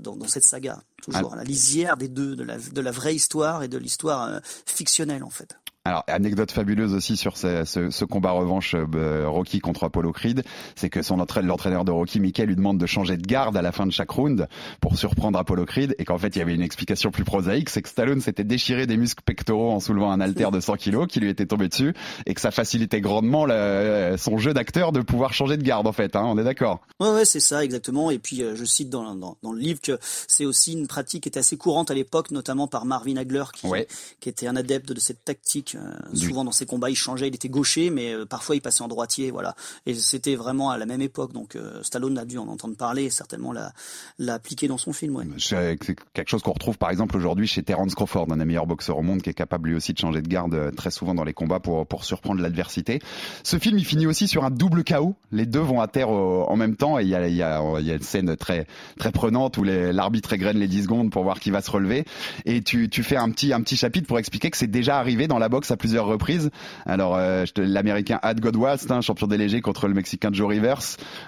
[0.00, 3.62] dans, cette saga, toujours à la lisière des deux, de la, de la vraie histoire
[3.62, 5.56] et de l'histoire euh, fictionnelle en fait.
[5.86, 10.42] Alors, anecdote fabuleuse aussi sur ce, ce, ce combat revanche euh, Rocky contre Apollo Creed,
[10.76, 13.72] c'est que son l'entraîneur de Rocky, Michael, lui demande de changer de garde à la
[13.72, 14.46] fin de chaque round
[14.82, 17.80] pour surprendre Apollo Creed, et qu'en fait, il y avait une explication plus prosaïque, c'est
[17.80, 21.18] que Stallone s'était déchiré des muscles pectoraux en soulevant un haltère de 100 kilos qui
[21.18, 21.94] lui était tombé dessus,
[22.26, 23.46] et que ça facilitait grandement
[24.18, 26.14] son jeu d'acteur de pouvoir changer de garde, en fait.
[26.14, 28.10] Hein, on est d'accord Ouais, ouais, c'est ça, exactement.
[28.10, 31.22] Et puis, euh, je cite dans, dans, dans, le livre que c'est aussi une pratique
[31.22, 33.66] qui était assez courante à l'époque, notamment par Marvin Hagler, qui,
[34.20, 37.34] qui était un adepte de cette tactique euh, souvent dans ses combats, il changeait, il
[37.34, 39.54] était gaucher, mais euh, parfois il passait en droitier, voilà.
[39.86, 43.04] Et c'était vraiment à la même époque, donc euh, Stallone a dû en entendre parler
[43.04, 43.72] et certainement l'a,
[44.18, 45.16] l'a appliqué dans son film.
[45.16, 45.26] Ouais.
[45.38, 45.78] C'est
[46.12, 49.02] quelque chose qu'on retrouve par exemple aujourd'hui chez Terence Crawford, un des meilleurs boxeurs au
[49.02, 51.60] monde, qui est capable lui aussi de changer de garde très souvent dans les combats
[51.60, 53.00] pour pour surprendre l'adversité.
[53.42, 55.16] Ce film, il finit aussi sur un double chaos.
[55.32, 57.62] Les deux vont à terre en même temps et il y a il y a
[57.78, 58.66] il y a une scène très
[58.98, 62.04] très prenante où l'arbitre égrène les 10 secondes pour voir qui va se relever
[62.44, 65.26] et tu tu fais un petit un petit chapitre pour expliquer que c'est déjà arrivé
[65.26, 66.50] dans la boxe à plusieurs reprises.
[66.86, 70.80] Alors euh, l'américain Ad Godwast, hein, champion délégué contre le mexicain Joe Rivers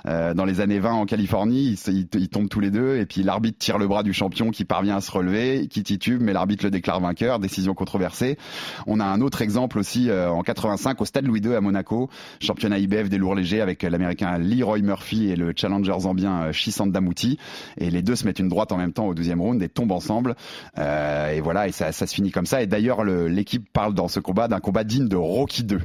[0.06, 3.58] euh, dans les années 20 en Californie, ils, tombent tous les deux et puis l'arbitre
[3.58, 6.70] tire le bras du champion qui parvient à se relever, qui titube mais l'arbitre le
[6.70, 8.38] déclare vainqueur, décision controversée.
[8.86, 12.08] On a un autre exemple aussi euh, en 85 au stade Louis II à Monaco,
[12.40, 17.38] championnat IBF des lourds légers avec l'américain Leroy Murphy et le challenger zambien Chisand Damouti
[17.78, 19.92] et les deux se mettent une droite en même temps au deuxième round et tombent
[19.92, 20.36] ensemble.
[20.76, 22.62] Et voilà et ça se finit comme ça.
[22.62, 25.80] Et d'ailleurs l'équipe parle dans ce combat d'un combat digne de Rocky 2.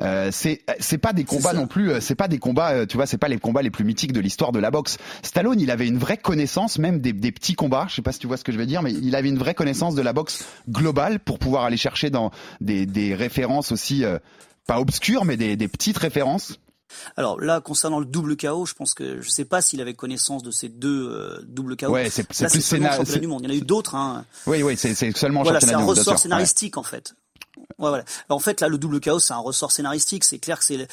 [0.00, 2.96] Euh, c'est c'est pas des combats non plus, euh, c'est pas des combats, euh, tu
[2.96, 4.98] vois, c'est pas les combats les plus mythiques de l'histoire de la boxe.
[5.22, 8.18] Stallone, il avait une vraie connaissance même des, des petits combats, je sais pas si
[8.18, 10.12] tu vois ce que je veux dire, mais il avait une vraie connaissance de la
[10.12, 14.04] boxe globale pour pouvoir aller chercher dans des, des références aussi
[14.66, 16.58] pas obscures mais des, des petites références.
[17.16, 20.42] Alors là, concernant le double chaos, je pense que je sais pas s'il avait connaissance
[20.42, 21.92] de ces deux doubles chaos.
[21.92, 23.22] Ouais, c'est plus scénaristique.
[23.22, 23.94] Il y en a eu d'autres.
[23.94, 24.24] Hein.
[24.46, 27.14] Oui, oui, c'est seulement voilà, c'est un ressort scénaristique en fait.
[27.56, 28.04] Ouais, voilà.
[28.30, 30.24] En fait, là, le double chaos, c'est un ressort scénaristique.
[30.24, 30.88] C'est clair que c'est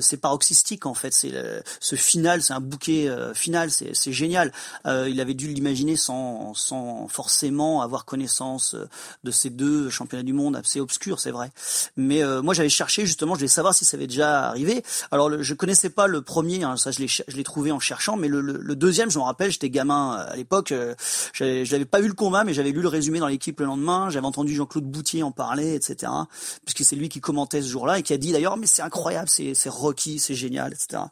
[0.00, 1.12] c'est paroxystique en fait.
[1.12, 1.32] C'est
[1.78, 3.70] ce final, c'est un bouquet euh, final.
[3.70, 4.52] C'est génial.
[4.86, 8.88] Euh, il avait dû l'imaginer sans sans forcément avoir connaissance euh,
[9.24, 11.50] de ces deux championnats du monde assez obscurs, c'est vrai.
[11.96, 13.34] Mais euh, moi, j'avais cherché justement.
[13.34, 14.82] Je voulais savoir si ça avait déjà arrivé.
[15.10, 16.64] Alors, le, je connaissais pas le premier.
[16.64, 18.16] Hein, ça, je l'ai je l'ai trouvé en cherchant.
[18.16, 20.72] Mais le, le, deuxième, je me rappelle, j'étais gamin à l'époque.
[21.34, 24.08] je n'avais pas vu le combat, mais j'avais lu le résumé dans l'équipe le lendemain.
[24.08, 25.89] J'avais entendu Jean-Claude Boutier en parler, etc
[26.64, 29.28] puisque c'est lui qui commentait ce jour-là et qui a dit d'ailleurs mais c'est incroyable,
[29.28, 31.02] c'est Rocky, c'est génial, etc.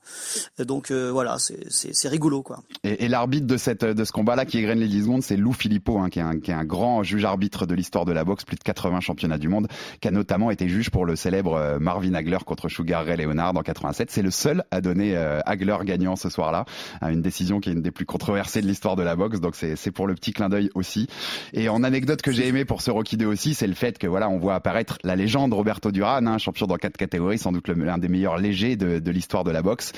[0.59, 2.63] Donc euh, voilà, c'est rigolo quoi.
[2.85, 5.99] Et, l'arbitre de cette de ce combat-là qui égrène les 10 secondes, c'est Lou Filippo,
[5.99, 8.45] hein, qui est un qui est un grand juge arbitre de l'histoire de la boxe,
[8.45, 9.69] plus de 80 championnats du monde,
[10.01, 13.57] qui a notamment été juge pour le célèbre euh, Marvin Hagler contre Sugar Ray Leonard
[13.57, 14.11] en 87.
[14.11, 16.65] C'est le seul à donner euh, Hagler gagnant ce soir-là,
[17.01, 19.41] à une décision qui est une des plus controversées de l'histoire de la boxe.
[19.41, 21.07] Donc c'est pour le petit clin d'œil aussi.
[21.53, 24.07] Et en anecdote que j'ai aimé pour ce Rocky 2 aussi, c'est le fait que
[24.07, 27.69] voilà, on voit apparaître la légende Roberto Duran, hein, champion dans quatre catégories, sans doute
[27.69, 29.93] l'un des meilleurs légers de, l'histoire de la boxe,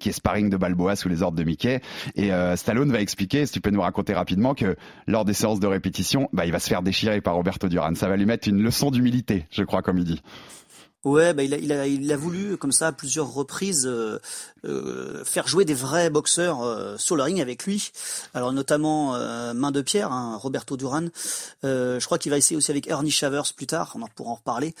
[0.00, 1.80] qui est sparring de Balboa sous les ordres de Mickey.
[2.16, 4.74] Et euh, Stallone va expliquer, si tu peux nous raconter rapidement, que
[5.06, 7.94] lors des séances de répétition, bah, il va se faire déchirer par Roberto Duran.
[7.94, 10.20] Ça va lui mettre une leçon d'humilité, je crois, comme il dit.
[11.06, 14.18] Ouais, bah il, a, il, a, il a voulu comme ça à plusieurs reprises euh,
[14.64, 17.92] euh, faire jouer des vrais boxeurs euh, sur le ring avec lui.
[18.34, 21.04] Alors notamment euh, main de pierre, hein, Roberto Duran.
[21.62, 23.92] je crois qu'il va essayer aussi avec Ernie Shavers plus tard.
[23.94, 24.74] On en pourra en reparler.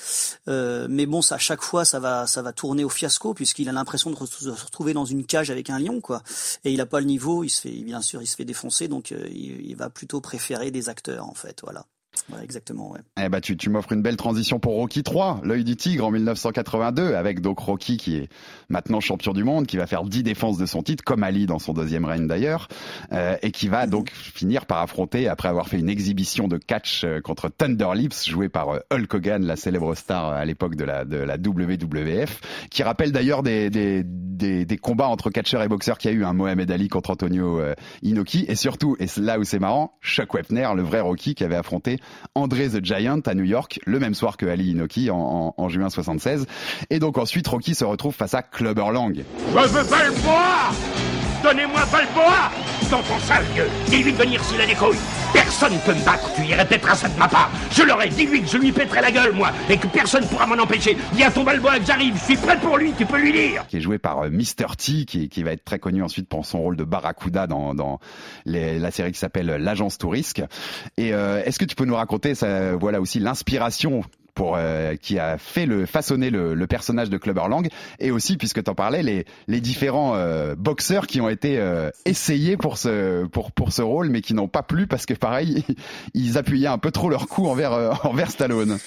[0.48, 3.72] mais bon, ça à chaque fois, ça va, ça va tourner au fiasco puisqu'il a
[3.72, 6.24] l'impression de, se retrouver dans une cage avec un lion, quoi.
[6.64, 7.44] Et il a pas le niveau.
[7.44, 8.88] Il se fait, bien sûr, il se fait défoncer.
[8.88, 11.60] Donc il, il va plutôt préférer des acteurs en fait.
[11.62, 11.86] Voilà
[12.42, 12.92] exactement.
[12.92, 13.00] Ouais.
[13.22, 16.10] Eh bah, tu, tu m'offres une belle transition pour Rocky 3, l'œil du tigre en
[16.10, 18.28] 1982, avec donc Rocky qui est
[18.68, 21.58] maintenant champion du monde, qui va faire 10 défenses de son titre, comme Ali dans
[21.58, 22.68] son deuxième règne d'ailleurs,
[23.12, 27.04] euh, et qui va donc finir par affronter, après avoir fait une exhibition de catch
[27.04, 30.84] euh, contre Thunder Lips, joué par euh, Hulk Hogan, la célèbre star à l'époque de
[30.84, 35.68] la, de la WWF, qui rappelle d'ailleurs des, des, des, des, combats entre catcheurs et
[35.68, 37.60] boxeurs qu'il y a eu, un Mohamed Ali contre Antonio
[38.02, 41.56] Inoki, et surtout, et là où c'est marrant, Chuck Wepner, le vrai Rocky, qui avait
[41.56, 41.98] affronté
[42.34, 46.46] André the Giant à New York, le même soir que Ali Inoki en, juin 76.
[46.90, 49.24] Et donc ensuite, Rocky se retrouve face à Clubber Lang.
[51.42, 52.50] Donnez-moi Balboa
[52.90, 53.70] dans ton sale gueule.
[53.86, 54.98] Dis-lui de venir s'il a des couilles.
[55.32, 57.50] Personne ne peut me battre, tu y répéteras ça de ma part.
[57.70, 60.46] Je l'aurai, dis-lui que je lui pèterai la gueule, moi, et que personne ne pourra
[60.46, 60.96] m'en empêcher.
[61.12, 63.66] Viens ton balboa que j'arrive, je suis prêt pour lui, tu peux lui dire.
[63.68, 64.76] Qui est joué par euh, Mr.
[64.78, 67.98] T, qui, qui va être très connu ensuite pour son rôle de Barracuda dans, dans
[68.44, 70.42] la série qui s'appelle L'Agence Tourisque.
[70.96, 74.02] Et euh, est-ce que tu peux nous raconter, ça, voilà aussi l'inspiration
[74.36, 77.68] pour euh, qui a fait le façonner le, le personnage de Clubber Lang
[77.98, 81.90] et aussi puisque tu en parlais les les différents euh, boxeurs qui ont été euh,
[82.04, 85.64] essayés pour ce pour pour ce rôle mais qui n'ont pas plu parce que pareil
[86.14, 88.78] ils appuyaient un peu trop leur coup envers envers Stallone.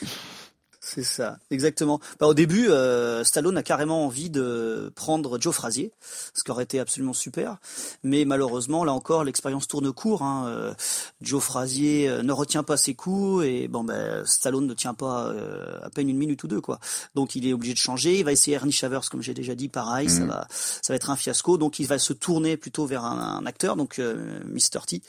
[0.91, 1.99] C'est ça, exactement.
[2.19, 5.91] Bah, au début, euh, Stallone a carrément envie de prendre Joe Frazier,
[6.33, 7.57] ce qui aurait été absolument super.
[8.03, 10.23] Mais malheureusement, là encore, l'expérience tourne court.
[10.23, 10.47] Hein.
[10.47, 10.73] Euh,
[11.21, 15.27] Joe Frazier euh, ne retient pas ses coups et bon, ben Stallone ne tient pas
[15.27, 16.79] euh, à peine une minute ou deux, quoi.
[17.13, 18.17] Donc il est obligé de changer.
[18.17, 20.27] Il va essayer Ernie Shavers, comme j'ai déjà dit, pareil, ça Mhm.
[20.29, 21.57] va, ça va être un fiasco.
[21.59, 24.79] Donc il va se tourner plutôt vers un, un acteur, donc Mr.
[24.87, 25.01] T,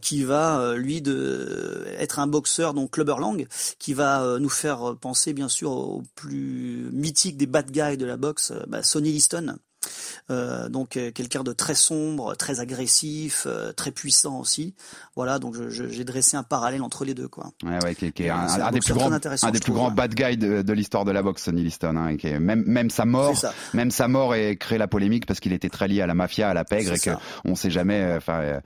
[0.00, 3.46] qui va lui de être un boxeur, donc Clubber Lang,
[3.78, 8.06] qui va nous faire euh, penser bien sûr au plus mythique des bad guys de
[8.06, 9.56] la boxe, euh, bah, Sonny Liston.
[10.30, 14.74] Euh, donc euh, quelqu'un de très sombre, très agressif, euh, très puissant aussi.
[15.16, 17.50] Voilà, donc j'ai dressé un parallèle entre les deux, quoi.
[17.64, 19.46] Ouais, ouais, qui, est- qui est un, C'est un un des plus grands, très intéressant,
[19.48, 19.94] un des je plus trouve, grands ouais.
[19.94, 21.96] bad guys de, de l'histoire de la boxe, Sonny Liston.
[21.96, 23.34] Hein, qui est- même, même sa mort,
[23.74, 26.48] même sa mort et créé la polémique parce qu'il était très lié à la mafia,
[26.48, 27.20] à la pègre, et C'est que ça.
[27.44, 28.60] on sait jamais, enfin,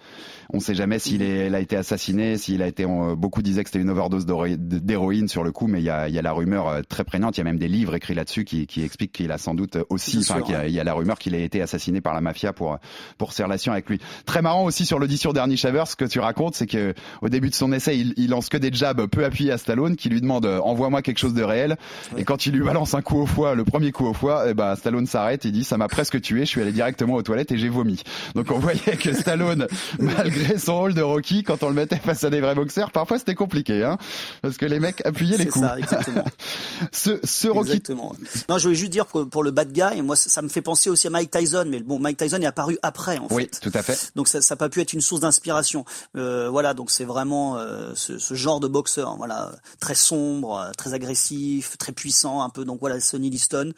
[0.53, 2.85] on sait jamais s'il a été assassiné, s'il a été.
[2.87, 6.09] on- beaucoup disaient que c'était une overdose d'héroïne- sur le coup, mais il y a,
[6.09, 7.37] il y a la rumeur très prégnante.
[7.37, 9.79] Il y a même des livres écrits là-dessus qui, qui expliquent qu'il a sans doute
[9.89, 12.79] aussi, enfin, qu'il y a la rumeur qu'il ait été assassiné par la mafia pour
[13.19, 14.01] pour ses relations avec lui.
[14.25, 17.51] Très marrant aussi sur l'audition d'Ernie Shavers, ce que tu racontes, c'est que au début
[17.51, 20.21] de son essai, il, il lance que des jabs peu appuyés à Stallone, qui lui
[20.21, 21.77] demande euh, envoie-moi quelque chose de réel.
[22.17, 24.55] Et quand il lui balance un coup au foie, le premier coup au foie, eh
[24.55, 27.53] ben Stallone s'arrête, il dit ça m'a presque tué, je suis allé directement aux toilettes
[27.53, 28.03] et j'ai vomi.
[28.35, 29.67] Donc on voyait que Stallone,
[29.99, 33.19] malgré son rôle de Rocky, quand on le mettait face à des vrais boxeurs, parfois
[33.19, 33.99] c'était compliqué, hein,
[34.43, 35.65] parce que les mecs appuyaient les coups.
[35.65, 36.25] ça, exactement.
[36.93, 38.15] ce, ce Rocky Exactement.
[38.49, 40.63] Non, je voulais juste dire pour, pour le bad guy, moi ça, ça me fait
[40.63, 43.35] penser aussi à Mike Tyson, mais bon, Mike Tyson est apparu après en fait.
[43.35, 44.13] Oui, tout à fait.
[44.17, 45.85] Donc ça n'a pas pu être une source d'inspiration.
[46.17, 50.71] Euh, voilà, donc c'est vraiment euh, ce, ce genre de boxeur, voilà, très sombre, euh,
[50.73, 52.65] très agressif, très puissant, un peu.
[52.65, 53.73] Donc voilà, Sonny Liston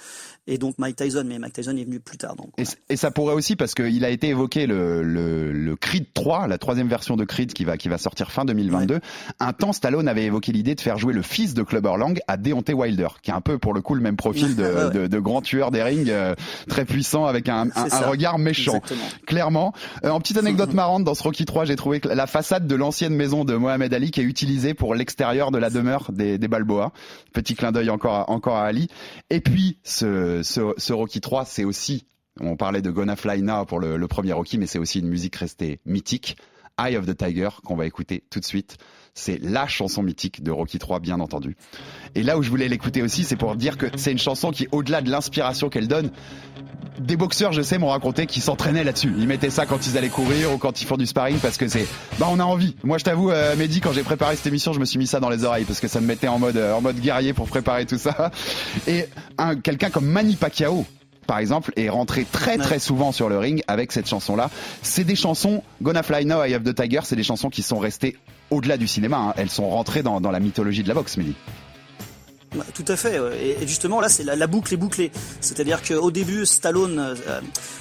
[0.48, 2.34] et donc Mike Tyson, mais Mike Tyson est venu plus tard.
[2.34, 2.48] Donc
[2.88, 6.58] Et, ça pourrait aussi parce qu'il a été évoqué le, le, le Creed 3, la
[6.58, 9.00] troisième version de Creed qui va qui va sortir fin 2022.
[9.40, 12.38] Un temps, Stallone avait évoqué l'idée de faire jouer le fils de Clubber Lang à
[12.38, 15.06] Deontay Wilder, qui est un peu pour le coup le même profil de, Ouais, de,
[15.06, 16.34] de grand tueur des rings, euh,
[16.68, 18.76] très puissant avec un, un, regard méchant.
[18.76, 19.08] Exactement.
[19.26, 19.72] Clairement.
[20.04, 22.74] Euh, en petite anecdote marrante, dans ce Rocky 3, j'ai trouvé que la façade de
[22.74, 26.48] l'ancienne maison de Mohamed Ali qui est utilisée pour l'extérieur de la demeure des, des
[26.48, 26.92] Balboa.
[27.32, 28.88] Petit clin d'œil encore à, encore à Ali.
[29.30, 32.06] Et puis, ce, ce, Rocky 3, c'est aussi,
[32.40, 35.08] on parlait de Gonna Fly Now pour le, le premier Rocky, mais c'est aussi une
[35.08, 36.36] musique restée mythique.
[36.78, 38.76] Eye of the Tiger, qu'on va écouter tout de suite.
[39.18, 41.56] C'est la chanson mythique de Rocky 3, bien entendu.
[42.14, 44.68] Et là où je voulais l'écouter aussi, c'est pour dire que c'est une chanson qui,
[44.70, 46.10] au-delà de l'inspiration qu'elle donne,
[47.00, 49.12] des boxeurs, je sais, m'ont raconté qu'ils s'entraînaient là-dessus.
[49.18, 51.66] Ils mettaient ça quand ils allaient courir ou quand ils font du sparring parce que
[51.66, 51.86] c'est,
[52.20, 52.76] bah, on a envie.
[52.84, 55.18] Moi, je t'avoue, euh, Mehdi, quand j'ai préparé cette émission, je me suis mis ça
[55.18, 57.48] dans les oreilles parce que ça me mettait en mode, euh, en mode guerrier pour
[57.48, 58.30] préparer tout ça.
[58.86, 60.86] Et un, quelqu'un comme Manny Pacquiao,
[61.28, 64.50] par exemple, est rentré très très souvent sur le ring avec cette chanson-là.
[64.82, 67.78] C'est des chansons, Gonna Fly Now, I Have the Tiger, c'est des chansons qui sont
[67.78, 68.16] restées
[68.50, 69.18] au-delà du cinéma.
[69.18, 69.34] hein.
[69.36, 71.34] Elles sont rentrées dans, dans la mythologie de la boxe, Mehdi.
[72.54, 73.20] Ouais, Tout à fait.
[73.42, 75.10] Et, et justement, là, c'est la, la boucle est bouclée.
[75.40, 77.40] C'est-à-dire qu'au début, Stallone euh,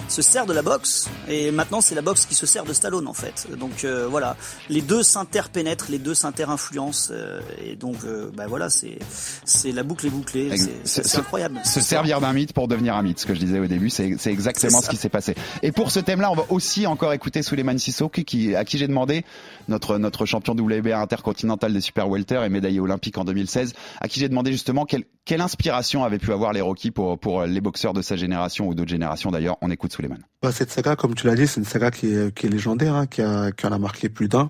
[0.10, 3.08] se sert de la boxe, et maintenant, c'est la boxe qui se sert de Stallone,
[3.08, 3.48] en fait.
[3.58, 4.36] Donc euh, voilà,
[4.70, 9.00] les deux s'interpénètrent, les deux s'inter-influencent, euh, et donc, euh, bah voilà, c'est
[9.46, 10.52] c'est la boucle est bouclée.
[10.84, 11.60] C'est- incroyable.
[11.64, 14.16] Se servir d'un mythe pour devenir un mythe, ce que je disais au début, c'est
[14.18, 15.36] c'est exactement ce qui s'est passé.
[15.64, 18.88] Et pour ce thème-là, on va aussi encore écouter Suleiman Sissoko, qui, à qui j'ai
[18.88, 19.24] demandé,
[19.68, 24.20] notre, notre champion WBA intercontinental des super welter et médaillé olympique en 2016, à qui
[24.20, 25.06] j'ai demandé justement quelle,
[25.42, 28.90] inspiration avaient pu avoir les Rocky pour, pour les boxeurs de sa génération ou d'autres
[28.90, 29.58] générations d'ailleurs.
[29.62, 30.18] On écoute Suleiman.
[30.42, 33.22] Bah, cette saga, comme tu l'as dit, c'est une saga qui est, légendaire, hein, qui,
[33.22, 34.50] a, en a marqué plus d'un.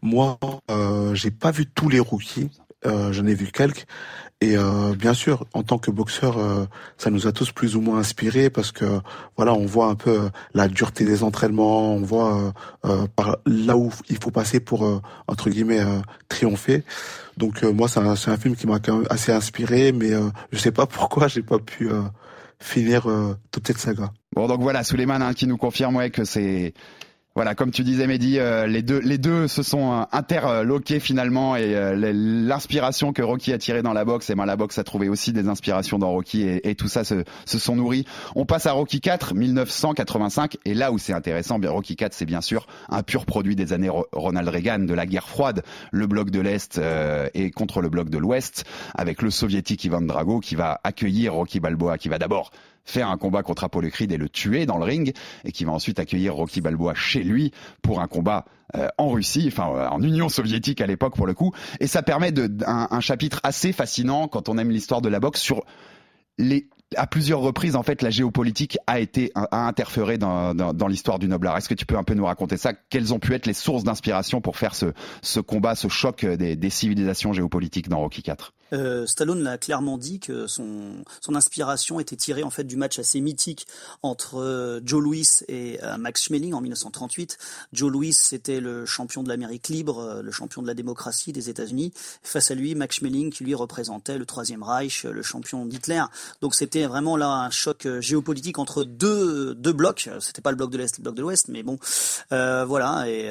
[0.00, 0.38] Moi,
[0.70, 2.50] euh, j'ai pas vu tous les rookies,
[2.86, 3.86] euh, j'en ai vu quelques.
[4.40, 6.66] Et euh, bien sûr, en tant que boxeur, euh,
[6.96, 9.00] ça nous a tous plus ou moins inspirés parce que
[9.36, 12.52] voilà, on voit un peu euh, la dureté des entraînements, on voit euh,
[12.84, 16.84] euh, par là où il faut passer pour euh, entre guillemets euh, triompher.
[17.38, 20.58] Donc euh, moi, c'est un, film qui m'a quand même assez inspiré, mais euh, je
[20.58, 22.02] sais pas pourquoi j'ai pas pu euh,
[22.60, 23.06] finir
[23.52, 24.10] toute cette saga.
[24.34, 26.74] Bon, donc voilà, Suleiman hein, qui nous confirme ouais, que c'est
[27.38, 31.94] Voilà, comme tu disais, Mehdi, euh, les deux, se sont euh, interloqués finalement et euh,
[31.94, 35.32] l'inspiration que Rocky a tirée dans la boxe, et ben la boxe a trouvé aussi
[35.32, 38.06] des inspirations dans Rocky et, tout ça se, se, sont nourris.
[38.34, 42.26] On passe à Rocky 4, 1985, et là où c'est intéressant, bien Rocky 4, c'est
[42.26, 46.30] bien sûr un pur produit des années Ronald Reagan, de la guerre froide, le bloc
[46.30, 46.80] de l'Est
[47.34, 48.64] et contre le bloc de l'Ouest,
[48.96, 52.50] avec le soviétique Ivan Drago qui va accueillir Rocky Balboa, qui va d'abord
[52.88, 55.72] faire un combat contre Apollo Creed et le tuer dans le ring, et qui va
[55.72, 58.44] ensuite accueillir Rocky Balboa chez lui pour un combat
[58.76, 62.02] euh, en Russie, enfin euh, en Union soviétique à l'époque pour le coup, et ça
[62.02, 65.64] permet de, un, chapitre assez fascinant quand on aime l'histoire de la boxe sur
[66.38, 70.54] les, à plusieurs reprises, en fait, la géopolitique a été a interféré dans,
[70.88, 71.58] l'histoire du noble art.
[71.58, 72.72] Est-ce que tu peux un peu nous raconter ça?
[72.72, 76.70] Quelles ont pu être les sources d'inspiration pour faire ce, combat, ce choc des, des
[76.70, 82.16] civilisations géopolitiques dans Rocky 4 euh, Stallone l'a clairement dit que son, son inspiration était
[82.16, 83.66] tirée en fait du match assez mythique
[84.02, 87.38] entre euh, Joe Louis et euh, Max Schmeling en 1938.
[87.72, 91.50] Joe Louis c'était le champion de l'Amérique libre, euh, le champion de la démocratie des
[91.50, 91.92] États-Unis.
[92.22, 96.02] Face à lui, Max Schmeling qui lui représentait le Troisième Reich, le champion d'Hitler.
[96.40, 100.10] Donc c'était vraiment là un choc géopolitique entre deux deux blocs.
[100.20, 101.78] C'était pas le bloc de l'Est, le bloc de l'Ouest, mais bon,
[102.30, 103.04] voilà.
[103.08, 103.30] Et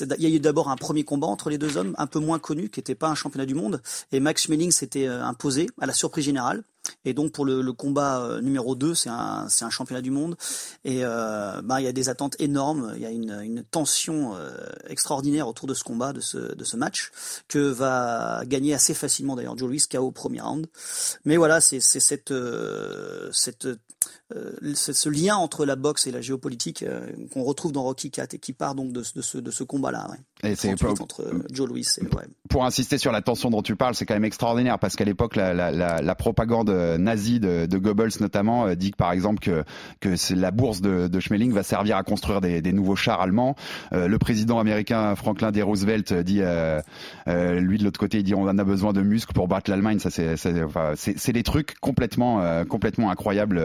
[0.00, 2.38] il y a eu d'abord un premier combat entre les deux hommes, un peu moins
[2.38, 3.82] connu, qui n'était pas un championnat du monde.
[4.12, 6.64] Et Max Schmeling s'était euh, imposé à la surprise générale.
[7.06, 10.36] Et donc pour le, combat euh, numéro 2, c'est un, un championnat du monde.
[10.84, 14.36] Et euh, bah, il y a des attentes énormes, il y a une, une tension
[14.86, 17.10] extraordinaire autour de ce combat, de ce, de ce match,
[17.48, 20.66] que va gagner assez facilement d'ailleurs Joe Louis KO au premier round.
[21.24, 22.32] Mais voilà, c'est, cette,
[23.32, 23.68] cette
[24.30, 26.84] ce lien entre la boxe et la géopolitique
[27.32, 30.08] qu'on retrouve dans Rocky 4 et qui part donc de, de ce, de ce combat-là.
[30.44, 32.24] Et c'est euh, Joe Louis et ouais.
[32.48, 35.36] Pour insister sur la tension dont tu parles, c'est quand même extraordinaire parce qu'à l'époque,
[35.36, 39.64] la, la, la, la, propagande nazie de, de Goebbels notamment dit que par exemple que,
[40.00, 43.56] que la bourse de, de Schmeling va servir à construire des, des nouveaux chars allemands.
[43.92, 45.62] Euh, le président américain Franklin D.
[45.62, 46.80] Roosevelt dit, euh,
[47.28, 49.70] euh, lui de l'autre côté, il dit on en a besoin de muscles pour battre
[49.70, 49.98] l'Allemagne.
[49.98, 50.94] Ça c'est enfin,
[51.32, 53.60] des trucs complètement complètement incroyables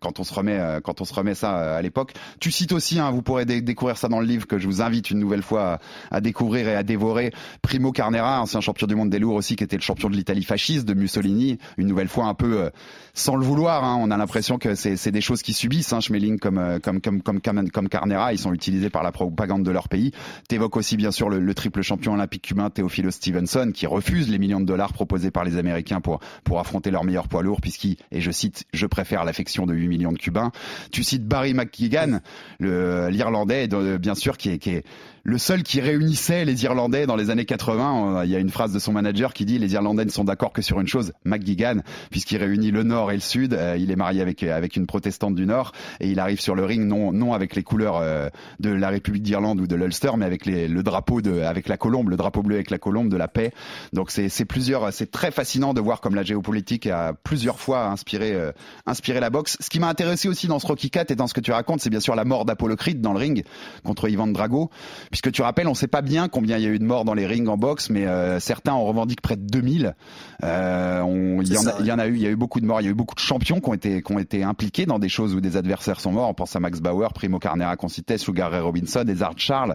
[0.00, 2.14] quand on se remet euh, quand on se remet ça euh, à l'époque.
[2.38, 5.10] Tu cites aussi, hein, vous pourrez découvrir ça dans le livre que je vous invite
[5.10, 5.78] une nouvelle fois
[6.10, 7.32] à, découvrir et à dévorer.
[7.62, 10.44] Primo Carnera, ancien champion du monde des lourds aussi, qui était le champion de l'Italie
[10.44, 12.70] fasciste de Mussolini, une nouvelle fois un peu euh,
[13.14, 13.84] sans le vouloir.
[13.84, 15.92] Hein, on a l'impression que c'est des choses qui subissent.
[15.92, 19.70] Hein, Schmeling comme comme comme comme comme Carnera, ils sont utilisés par la propagande de
[19.70, 20.12] leur pays.
[20.48, 24.38] T'évoques aussi bien sûr le, le, triple champion olympique cubain Teofilo Stevenson qui refuse les
[24.38, 27.96] millions de dollars proposés par les Américains pour pour affronter leur meilleur poids lourd puisqu'il
[28.10, 30.52] et je cite je préfère l'affection de 8 millions de Cubains.
[30.92, 32.20] Tu cites Barry McGuigan,
[32.60, 33.68] l'Irlandais,
[33.98, 34.84] bien sûr, qui est, qui est
[35.22, 38.24] le seul qui réunissait les Irlandais dans les années 80.
[38.24, 40.52] Il y a une phrase de son manager qui dit les Irlandais ne sont d'accord
[40.52, 41.78] que sur une chose, McGuigan,
[42.10, 43.54] puisqu'il réunit le Nord et le Sud.
[43.54, 46.64] Euh, il est marié avec avec une protestante du Nord et il arrive sur le
[46.64, 48.28] ring non non avec les couleurs euh,
[48.58, 52.08] de la République d'Irlande ou de l'Ulster, mais avec le drapeau de avec la colombe,
[52.08, 53.52] le drapeau bleu avec la colombe de la paix.
[53.92, 57.86] Donc c'est c'est plusieurs, c'est très fascinant de voir comme la géopolitique a plusieurs fois
[57.86, 58.52] inspiré euh,
[58.86, 59.56] inspiré la boxe.
[59.60, 61.80] Ce qui m'a intéressé aussi dans ce Rocky 4 et dans ce que tu racontes,
[61.80, 63.44] c'est bien sûr la mort d'Apollo Creed dans le ring
[63.84, 64.70] contre Ivan Drago
[65.10, 67.04] puisque tu rappelles, on ne sait pas bien combien il y a eu de morts
[67.04, 69.94] dans les rings en boxe, mais euh, certains en revendiquent près de 2000.
[70.42, 72.36] Euh, on, il, y en a, il y en a eu, il y a eu
[72.36, 74.18] beaucoup de morts, il y a eu beaucoup de champions qui ont été, qui ont
[74.18, 76.28] été impliqués dans des choses où des adversaires sont morts.
[76.28, 79.74] On pense à Max Bauer, Primo Carnera citait, Sugar Ray Robinson, Ezard Charles.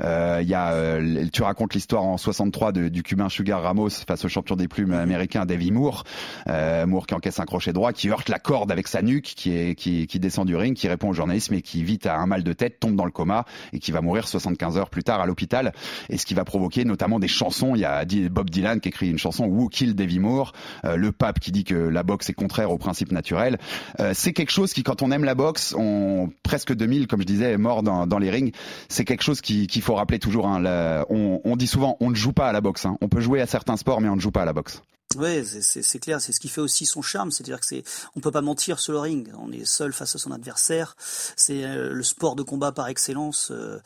[0.00, 3.90] Euh, il y a, euh, tu racontes l'histoire en 63 de, du cubain Sugar Ramos
[4.06, 6.04] face au champion des plumes américain Davy Moore.
[6.48, 9.56] Euh, Moore qui encaisse un crochet droit, qui heurte la corde avec sa nuque, qui,
[9.56, 12.26] est, qui, qui descend du ring, qui répond au journalisme et qui vite a un
[12.26, 15.20] mal de tête, tombe dans le coma et qui va mourir 75 heures plus tard
[15.20, 15.72] à l'hôpital
[16.08, 17.74] et ce qui va provoquer notamment des chansons.
[17.74, 20.52] Il y a Bob Dylan qui écrit une chanson Who Kill Davy Moore,
[20.84, 23.58] euh, le pape qui dit que la boxe est contraire au principe naturel.
[24.00, 27.26] Euh, c'est quelque chose qui, quand on aime la boxe, on presque 2000, comme je
[27.26, 28.52] disais, est mort dans, les rings.
[28.88, 30.46] C'est quelque chose qu'il faut rappeler toujours.
[30.46, 32.86] Hein, on, on, dit souvent, on ne joue pas à la boxe.
[32.86, 32.96] Hein.
[33.00, 34.82] On peut jouer à certains sports, mais on ne joue pas à la boxe.
[35.16, 37.84] Ouais, c'est clair, c'est ce qui fait aussi son charme, c'est-à-dire que c'est,
[38.16, 41.64] on peut pas mentir sur le ring, on est seul face à son adversaire, c'est
[41.64, 43.80] euh, le sport de combat par excellence, euh,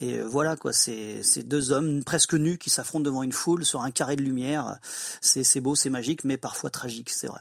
[0.00, 3.82] et euh, voilà quoi, c'est deux hommes presque nus qui s'affrontent devant une foule sur
[3.82, 4.78] un carré de lumière,
[5.20, 7.40] c'est beau, c'est magique, mais parfois tragique, c'est vrai.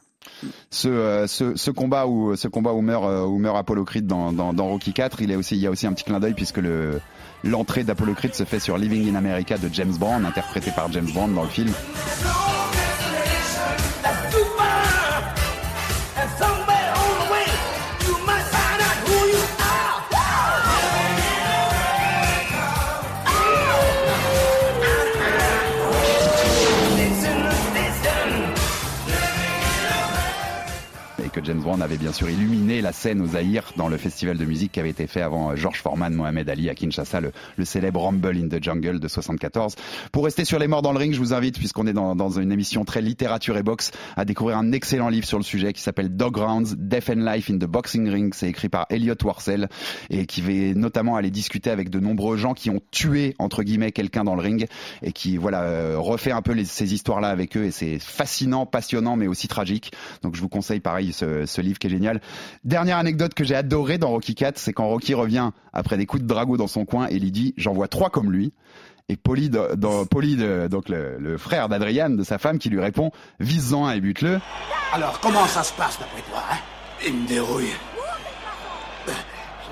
[0.70, 2.36] Ce, ce, combat où
[2.82, 6.20] meurt où Apollo Creed dans, dans, Rocky 4 il y a aussi un petit clin
[6.20, 7.02] d'œil puisque le
[7.44, 11.10] l'entrée d'Apollo Creed se fait sur Living in America de James Bond interprété par James
[11.12, 11.74] Bond dans le film
[31.52, 34.80] James avait bien sûr illuminé la scène au Zaïre dans le festival de musique qui
[34.80, 38.64] avait été fait avant George Foreman, Mohamed Ali à Kinshasa, le, célèbre Rumble in the
[38.64, 39.76] Jungle de 74.
[40.14, 42.54] Pour rester sur les morts dans le ring, je vous invite, puisqu'on est dans, une
[42.54, 46.16] émission très littérature et boxe, à découvrir un excellent livre sur le sujet qui s'appelle
[46.16, 48.34] Dog Rounds, Death and Life in the Boxing Ring.
[48.34, 49.68] C'est écrit par Elliot Warsell
[50.10, 53.92] et qui va notamment aller discuter avec de nombreux gens qui ont tué, entre guillemets,
[53.92, 54.68] quelqu'un dans le ring
[55.02, 59.18] et qui, voilà, euh, refait un peu ces histoires-là avec eux et c'est fascinant, passionnant,
[59.18, 59.92] mais aussi tragique.
[60.22, 62.22] Donc je vous conseille pareil ce, ce livre qui est génial.
[62.64, 66.24] Dernière anecdote que j'ai adorée dans Rocky 4, c'est quand Rocky revient après des coups
[66.24, 68.54] de drago dans son coin et il dit j'en vois trois comme lui.
[69.10, 70.38] Et Polly, dans, Polly
[70.70, 73.12] donc le, le frère d'Adrian, de sa femme, qui lui répond
[73.42, 74.40] vise-en un et bute-le.
[74.94, 76.58] Alors, comment ça se passe d'après toi, hein?
[77.06, 77.72] Il me dérouille.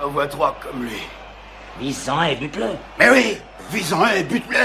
[0.01, 0.97] J'en vois trois comme lui.
[1.80, 2.65] Vise-en et bute-le.
[2.97, 3.38] Mais oui
[3.72, 4.57] Vise-en un et bute-le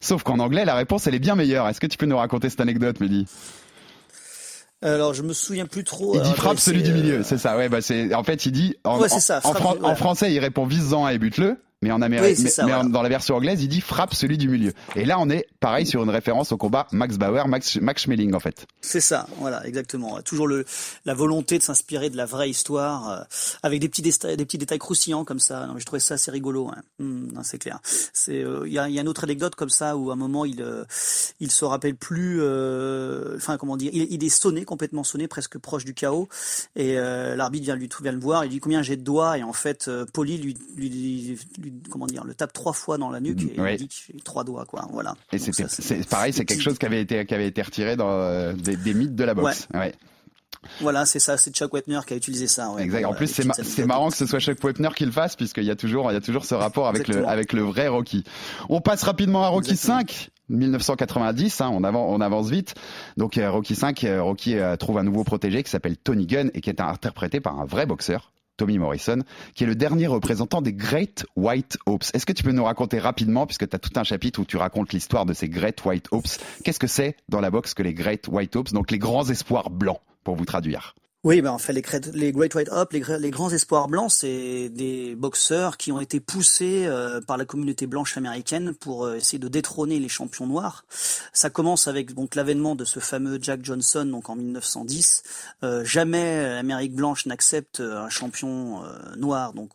[0.00, 1.68] Sauf qu'en anglais, la réponse, elle est bien meilleure.
[1.68, 3.26] Est-ce que tu peux nous raconter cette anecdote, Mehdi?
[4.82, 6.14] Alors je me souviens plus trop.
[6.14, 7.56] Il dit frappe celui du milieu, euh, c'est ça.
[7.56, 9.76] Ouais, bah c'est en fait il dit en, Ouais, c'est ça, en, en frappe- fran-
[9.82, 9.96] en ouais.
[9.96, 12.88] français il répond vise-en un et bute-le, mais en Amérique, mais, ça, mais en- voilà.
[12.90, 14.72] dans la version anglaise il dit frappe celui du milieu.
[14.96, 18.34] Et là on est pareil sur une référence au combat Max Bauer, Max Max Schmeling
[18.34, 18.66] en fait.
[18.80, 20.20] C'est ça, voilà, exactement.
[20.22, 20.64] Toujours le
[21.04, 23.22] la volonté de s'inspirer de la vraie histoire euh,
[23.62, 25.66] avec des petits détails, des petits détails croustillants comme ça.
[25.66, 26.68] Non, mais je trouvais ça assez rigolo.
[26.68, 26.82] Hein.
[26.98, 27.78] Non, c'est clair.
[28.12, 30.14] C'est euh, il y, a, il y a une autre anecdote comme ça où à
[30.14, 30.84] un moment il euh,
[31.40, 32.40] il se rappelle plus.
[33.36, 36.28] Enfin comment dire, il, il est sonné complètement sonné, presque proche du chaos.
[36.76, 38.44] Et l'arbitre vient lui vient le voir.
[38.44, 39.38] Il dit combien j'ai de doigts?
[39.38, 43.10] Et en fait Poli lui, lui, lui, lui- comment dire le tape trois fois dans
[43.10, 43.74] la nuque et Ouais.
[43.76, 44.86] il dit que trois doigts quoi.
[44.92, 45.14] Voilà.
[45.32, 48.52] Et c'est pareil, c'est quelque chose qui avait été qui avait été retiré dans euh,
[48.52, 49.68] des, des mythes de la boxe.
[49.74, 49.94] Ouais.
[50.80, 52.70] Voilà, c'est ça, c'est Chuck Wepner qui a utilisé ça.
[52.70, 52.82] ouais.
[52.82, 53.04] Exact.
[53.04, 55.70] En plus, c'est ma- marrant que ce soit Chuck Wepner qui le fasse, puisqu'il y
[55.70, 58.24] a toujours, il y a toujours ce rapport avec le, avec le vrai Rocky.
[58.68, 59.98] On passe rapidement à Rocky Exactement.
[60.00, 60.30] 5.
[60.50, 62.74] 1990, hein, on, avance, on avance vite.
[63.16, 66.60] Donc euh, Rocky 5, euh, Rocky trouve un nouveau protégé qui s'appelle Tony Gunn et
[66.60, 69.22] qui est interprété par un vrai boxeur, Tommy Morrison,
[69.54, 72.04] qui est le dernier représentant des Great White Hopes.
[72.12, 74.58] Est-ce que tu peux nous raconter rapidement, puisque tu as tout un chapitre où tu
[74.58, 76.28] racontes l'histoire de ces Great White Hopes,
[76.64, 79.70] qu'est-ce que c'est dans la boxe que les Great White Hopes, donc les grands espoirs
[79.70, 80.94] blancs, pour vous traduire?
[81.24, 83.88] Oui, ben en fait les, Great- les Great White Hope, les, gra- les grands espoirs
[83.88, 89.04] blancs, c'est des boxeurs qui ont été poussés euh, par la communauté blanche américaine pour
[89.04, 90.84] euh, essayer de détrôner les champions noirs.
[91.32, 95.24] Ça commence avec donc l'avènement de ce fameux Jack Johnson donc en 1910.
[95.64, 98.84] Euh, jamais l'Amérique blanche n'accepte un champion
[99.16, 99.70] noir donc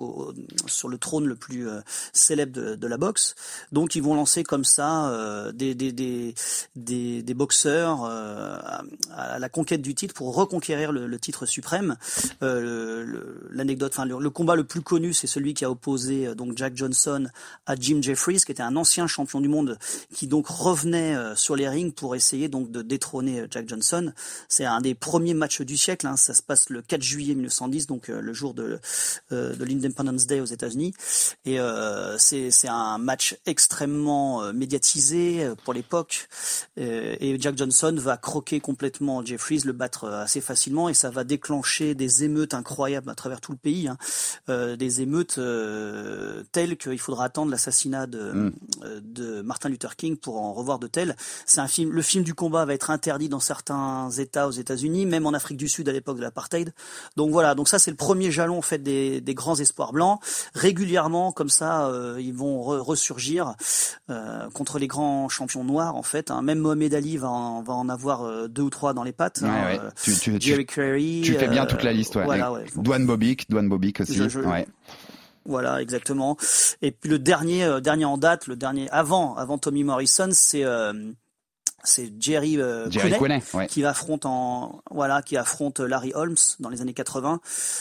[0.67, 1.67] sur le trône le plus
[2.13, 3.35] célèbre de, la boxe.
[3.73, 5.11] Donc ils vont lancer comme ça
[5.53, 6.33] des,
[7.35, 11.95] boxeurs à, la conquête du titre pour reconquérir le titre suprême.
[12.41, 13.05] Euh,
[13.51, 17.27] L'anecdote, le, combat le plus connu, c'est celui qui a opposé euh, donc Jack Johnson
[17.65, 19.77] à Jim Jeffries, qui était un ancien champion du monde,
[20.13, 24.13] qui donc revenait euh, sur les rings pour essayer donc de détrôner Jack Johnson.
[24.47, 26.07] C'est un des premiers matchs du siècle.
[26.07, 26.17] hein.
[26.17, 28.79] Ça se passe le 4 juillet 1910, donc le jour de,
[29.31, 30.93] de l'Independence Day aux États-Unis.
[31.45, 36.27] Et euh, c'est un match extrêmement médiatisé pour l'époque.
[36.77, 41.95] Et Jack Johnson va croquer complètement Jeffries, le battre assez facilement, et ça va déclencher
[41.95, 43.87] des émeutes incroyables à travers tout le pays.
[43.87, 43.97] hein.
[44.49, 48.51] Euh, des émeutes euh, telles qu'il faudra attendre l'assassinat de, Mm.
[48.83, 51.15] euh, de Martin Luther King pour en revoir de tels.
[51.45, 51.91] C'est un film.
[51.91, 55.57] Le film du combat va être interdit dans certains États aux États-Unis, même en Afrique
[55.57, 56.73] du Sud à l'époque de l'apartheid.
[57.15, 57.55] Donc voilà.
[57.55, 60.19] Donc ça c'est le premier jalon en fait des, des grands espoirs blancs.
[60.55, 63.53] Régulièrement comme ça, euh, ils vont re- ressurgir
[64.53, 66.31] contre les grands champions noirs en fait.
[66.31, 66.41] hein.
[66.41, 69.39] Même Mohamed Ali va en, va en avoir deux ou trois dans les pattes.
[69.41, 69.65] Ouais, hein.
[69.65, 69.79] ouais.
[69.83, 69.89] Euh,
[70.21, 70.65] Tu, Jerry
[71.21, 72.23] Tu fais bien euh, toute la liste, ouais.
[72.25, 72.65] Voilà, ouais.
[72.75, 74.15] Douane Bobic, Douane Bobic aussi.
[74.15, 74.65] Je- je- ouais.
[75.45, 76.37] Voilà, exactement.
[76.81, 80.63] Et puis le dernier, euh, dernier en date, le dernier avant, avant Tommy Morrison, c'est
[80.63, 80.93] euh,
[81.83, 83.67] c'est Jerry, euh, Jerry ouais.
[83.67, 87.39] qui affronte en voilà, qui affronte Larry Holmes dans les années 80.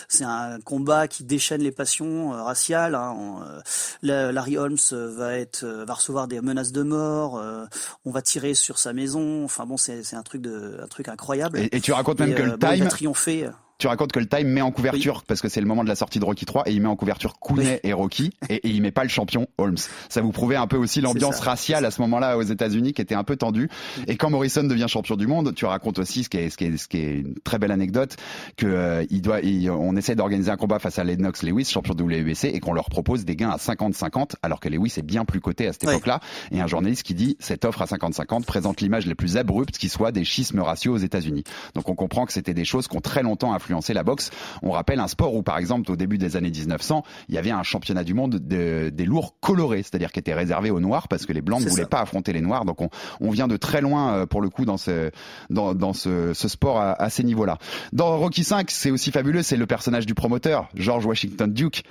[0.09, 2.95] C'est un combat qui déchaîne les passions euh, raciales.
[2.95, 3.15] hein.
[3.17, 3.61] On, euh,
[4.03, 7.39] la- Larry Holmes euh, va être, euh, va recevoir des menaces de mort.
[7.39, 7.65] euh,
[8.05, 9.45] on va tirer sur sa maison.
[9.45, 11.59] Enfin bon, c'est un truc de, un truc incroyable.
[11.59, 13.51] Et, et tu racontes même que euh, le bon, il time, va triompher.
[13.83, 15.97] Tu racontes que le Time met en couverture, parce que c'est le moment de la
[15.97, 18.81] sortie de Rocky 3, et il met en couverture Cooney et Rocky, et, et il
[18.81, 19.77] met pas le champion Holmes.
[20.09, 23.15] Ça vous prouvait un peu aussi l'ambiance raciale à ce moment-là aux États-Unis qui était
[23.17, 23.69] un peu tendue.
[24.07, 26.65] Et quand Morrison devient champion du monde, tu racontes aussi ce qui est, ce qui
[26.67, 28.15] est, ce qui est une très belle anecdote,
[28.57, 31.95] que euh, il doit, il- on essaie d'organiser un combat face à Lennox Lewis, champion
[31.95, 35.25] de WBC, et qu'on leur propose des gains à 50-50, alors que Lewis est bien
[35.25, 36.21] plus coté à cette époque-là.
[36.53, 39.89] Et un journaliste qui dit cette offre à 50-50 présente l'image la plus abrupte qui
[39.89, 41.43] soit des schismes raciaux aux États-Unis.
[41.75, 44.31] Donc on comprend que c'était des choses qui ont très longtemps influencé la boxe.
[44.63, 47.51] On rappelle un sport où, par exemple, au début des années 1900, il y avait
[47.51, 51.27] un championnat du monde de, des lourds colorés, c'est-à-dire qui était réservé aux noirs parce
[51.27, 52.65] que les blancs ne voulaient pas affronter les noirs.
[52.65, 55.11] Donc on, on vient de très loin euh, pour le coup dans ce
[55.51, 57.59] dans, dans ce, ce sport à, à ces niveaux-là.
[57.93, 61.85] Dans Rocky 5, c'est aussi fabuleux, c'est le personnage du promoteur, George Washington Duke.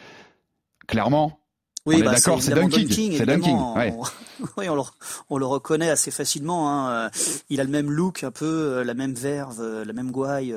[0.87, 1.40] Clairement,
[1.85, 3.17] oui, bah, d'accord, c'est évidemment Don King.
[3.17, 3.43] C'est Don King.
[3.43, 3.75] évidemment.
[3.75, 3.93] Ouais.
[3.97, 4.03] On,
[4.57, 4.81] oui, on le,
[5.29, 6.69] on le reconnaît assez facilement.
[6.69, 6.89] Hein.
[6.91, 7.09] Euh,
[7.49, 10.55] Il a le même look, un peu, euh, la même verve, euh, la même gouaille.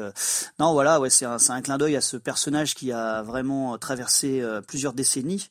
[0.59, 4.93] Non, voilà, ouais, c'est un, clin d'œil à ce personnage qui a vraiment traversé plusieurs
[4.93, 5.49] décennies,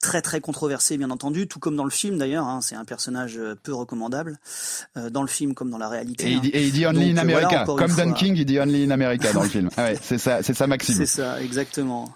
[0.00, 2.46] très très controversé, bien entendu, tout comme dans le film d'ailleurs.
[2.46, 2.60] Hein.
[2.60, 4.38] C'est un personnage peu recommandable
[5.10, 6.26] dans le film comme dans la réalité.
[6.26, 6.40] Et il, hein.
[6.40, 7.64] dit- et il dit Only Donc, in voilà, America.
[7.66, 8.12] Comme une Don fois.
[8.12, 9.68] King, il dit Only in America dans le film.
[9.76, 10.96] Ah ouais, c'est ça, c'est ça Maxime.
[10.96, 12.12] C'est ça, exactement.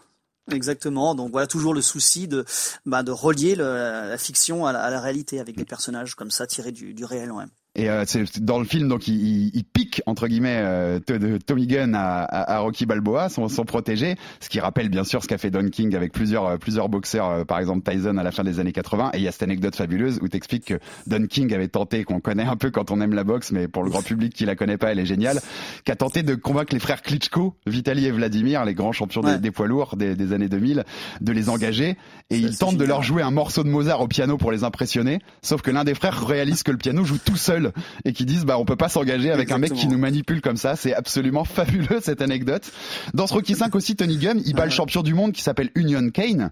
[0.51, 1.15] Exactement.
[1.15, 2.45] Donc voilà toujours le souci de
[2.85, 6.95] bah, de relier la fiction à la, réalité avec des personnages comme ça tirés du,
[6.95, 7.33] du réel.
[7.33, 7.45] Ouais.
[7.79, 10.99] Et euh, c'est dans le film, donc il, il- il pique entre guillemets euh,
[11.47, 15.23] Tommy Gunn à, à- à Rocky Balboa, son, son protégé, ce qui rappelle bien sûr
[15.23, 18.23] ce qu'a fait Don King avec plusieurs euh, plusieurs boxeurs, euh, par exemple Tyson à
[18.23, 19.11] la fin des années 80.
[19.13, 22.19] Et il y a cette anecdote fabuleuse où t'expliques que Don King avait tenté, qu'on
[22.21, 24.57] connaît un peu quand on aime la boxe, mais pour le grand public qui la
[24.57, 25.41] connaît pas, elle est géniale,
[25.85, 29.27] qui a tenté de convaincre les frères Klitschko, Vitali et Vladimir, les grands champions des,
[29.33, 29.39] Ouais.
[29.39, 30.85] des poids lourds des, des années 2000,
[31.21, 31.97] de les engager.
[32.31, 35.19] Et il tente de leur jouer un morceau de Mozart au piano pour les impressionner.
[35.43, 37.66] Sauf que l'un des frères réalise que le piano joue tout seul
[38.05, 40.57] et qui disent bah on peut pas s'engager avec un mec qui nous manipule comme
[40.57, 40.77] ça.
[40.77, 42.71] C'est absolument fabuleux cette anecdote.
[43.15, 45.71] Dans ce Rocky 5 aussi, Tony Gunn, il bat le champion du monde qui s'appelle
[45.75, 46.51] Union Kane,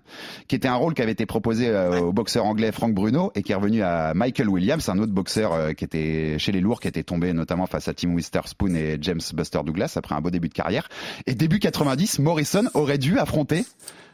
[0.49, 3.43] qui était un rôle qui avait été proposé euh, au boxeur anglais Frank Bruno et
[3.43, 6.81] qui est revenu à Michael Williams, un autre boxeur euh, qui était chez les lourds,
[6.81, 10.31] qui était tombé notamment face à Tim Witherspoon et James Buster Douglas après un beau
[10.31, 10.89] début de carrière.
[11.27, 13.65] Et début 90, Morrison aurait dû affronter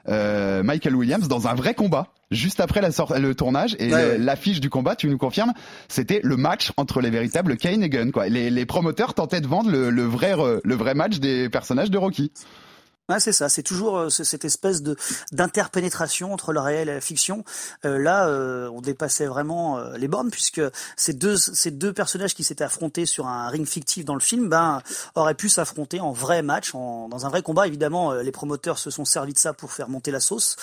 [0.08, 3.74] euh, Michael Williams dans un vrai combat juste après la sort- le tournage.
[3.78, 4.18] Et Ouais, le- ouais.
[4.18, 5.52] l'affiche du combat tu nous confirmes
[5.88, 8.28] c'était le match entre les véritables Kane et Gunn quoi.
[8.28, 11.98] Les, les promoteurs tentaient de vendre le, le vrai le vrai match des personnages de
[11.98, 12.30] Rocky
[13.10, 13.48] Ouais, c'est ça.
[13.48, 14.96] C'est toujours euh, ce- cette espèce de
[15.32, 17.44] d'interpénétration entre le réel et la fiction.
[17.84, 20.60] Euh, là, euh, on dépassait vraiment euh, les bornes puisque
[20.96, 24.48] ces deux ces deux personnages qui s'étaient affrontés sur un ring fictif dans le film,
[24.48, 24.80] ben
[25.16, 27.66] auraient pu s'affronter en vrai match, en, dans un vrai combat.
[27.66, 30.56] Évidemment, euh, les promoteurs se sont servis de ça pour faire monter la sauce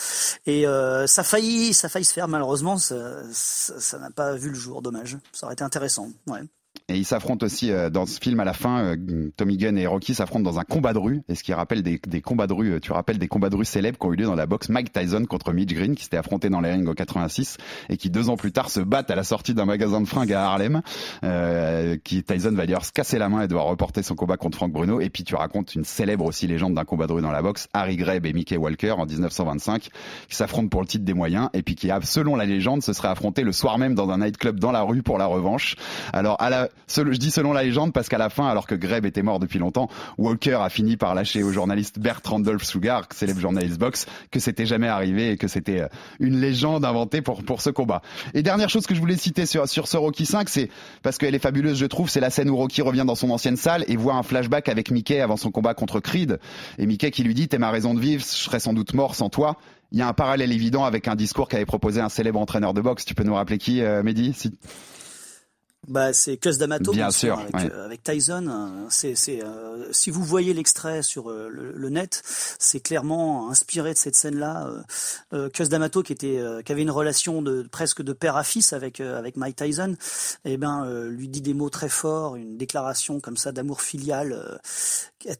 [0.46, 2.28] et euh, ça a failli ça a failli se faire.
[2.28, 4.82] Malheureusement, ça n'a pas vu le jour.
[4.82, 5.18] Dommage.
[5.34, 6.10] Ça aurait été intéressant.
[6.28, 6.42] Ouais.
[6.90, 8.96] Et ils s'affrontent aussi euh, dans ce film à la fin.
[8.96, 11.22] euh, Tommy Gunn et Rocky s'affrontent dans un combat de rue.
[11.28, 13.58] Et ce qui rappelle des, des combats de rue, euh, tu rappelles des combats de
[13.58, 16.06] rue célèbres qui ont eu lieu dans la boxe Mike Tyson contre Mitch Green, qui
[16.06, 17.58] s'était affronté dans les rings en 86
[17.90, 20.32] et qui deux ans plus tard se battent à la sortie d'un magasin de fringues
[20.32, 20.82] à Harlem.
[21.26, 24.56] Euh, qui Tyson va d'ailleurs se casser la main et devoir reporter son combat contre
[24.58, 25.02] Frank Bruno.
[25.02, 27.68] Et puis tu racontes une célèbre aussi légende d'un combat de rue dans la boxe,
[27.74, 29.90] Harry Greb et Mickey Walker en 1925,
[30.30, 33.10] qui s'affrontent pour le titre des moyens et puis qui, selon la légende, se seraient
[33.10, 35.76] affrontés le soir même dans un nightclub dans la rue pour la revanche.
[36.14, 39.06] Alors, à la, je dis selon la légende parce qu'à la fin, alors que Greb
[39.06, 43.40] était mort depuis longtemps, Walker a fini par lâcher au journaliste Bert Randolph Sugar, célèbre
[43.40, 45.88] journaliste boxe, que c'était jamais arrivé et que c'était euh,
[46.20, 48.02] une légende inventée pour pour ce combat.
[48.34, 50.70] Et dernière chose que je voulais citer sur sur ce Rocky 5, c'est
[51.04, 53.58] parce qu'elle est fabuleuse, je trouve, c'est la scène où Rocky revient dans son ancienne
[53.58, 56.40] salle et voit un flashback avec Mickey avant son combat contre Creed
[56.78, 59.16] et Mickey qui lui dit "T'es ma raison de vivre, je serais sans doute mort
[59.16, 59.58] sans toi."
[59.92, 62.82] Il y a un parallèle évident avec un discours qu'avait proposé un célèbre entraîneur de
[62.82, 63.06] boxe.
[63.06, 64.34] Tu peux nous rappeler qui, euh, Mehdi.
[65.88, 67.72] Bah, c'est Cus D'Amato, Bien sûr, avec, ouais.
[67.72, 68.46] euh, avec Tyson.
[68.50, 72.22] euh, C'est, c'est, euh, si vous voyez l'extrait sur euh, le, le net,
[72.60, 74.70] c'est clairement inspiré de cette scène-là.
[75.34, 78.44] Euh, Cus D'Amato, qui était, euh, qui avait une relation de presque de père à
[78.44, 79.96] fils avec euh, avec Mike Tyson,
[80.44, 84.60] et ben euh, lui dit des mots très forts, une déclaration comme ça d'amour filial,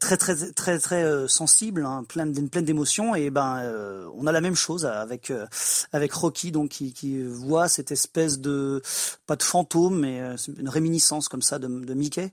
[0.00, 3.14] très très très très euh, sensible, hein, pleine pleine d'émotions.
[3.14, 5.46] Et ben euh, on a la même chose avec euh,
[5.92, 8.82] avec Rocky, donc qui, qui voit cette espèce de
[9.26, 10.20] pas de fantôme, mais
[10.58, 12.32] une réminiscence comme ça de, de Mickey,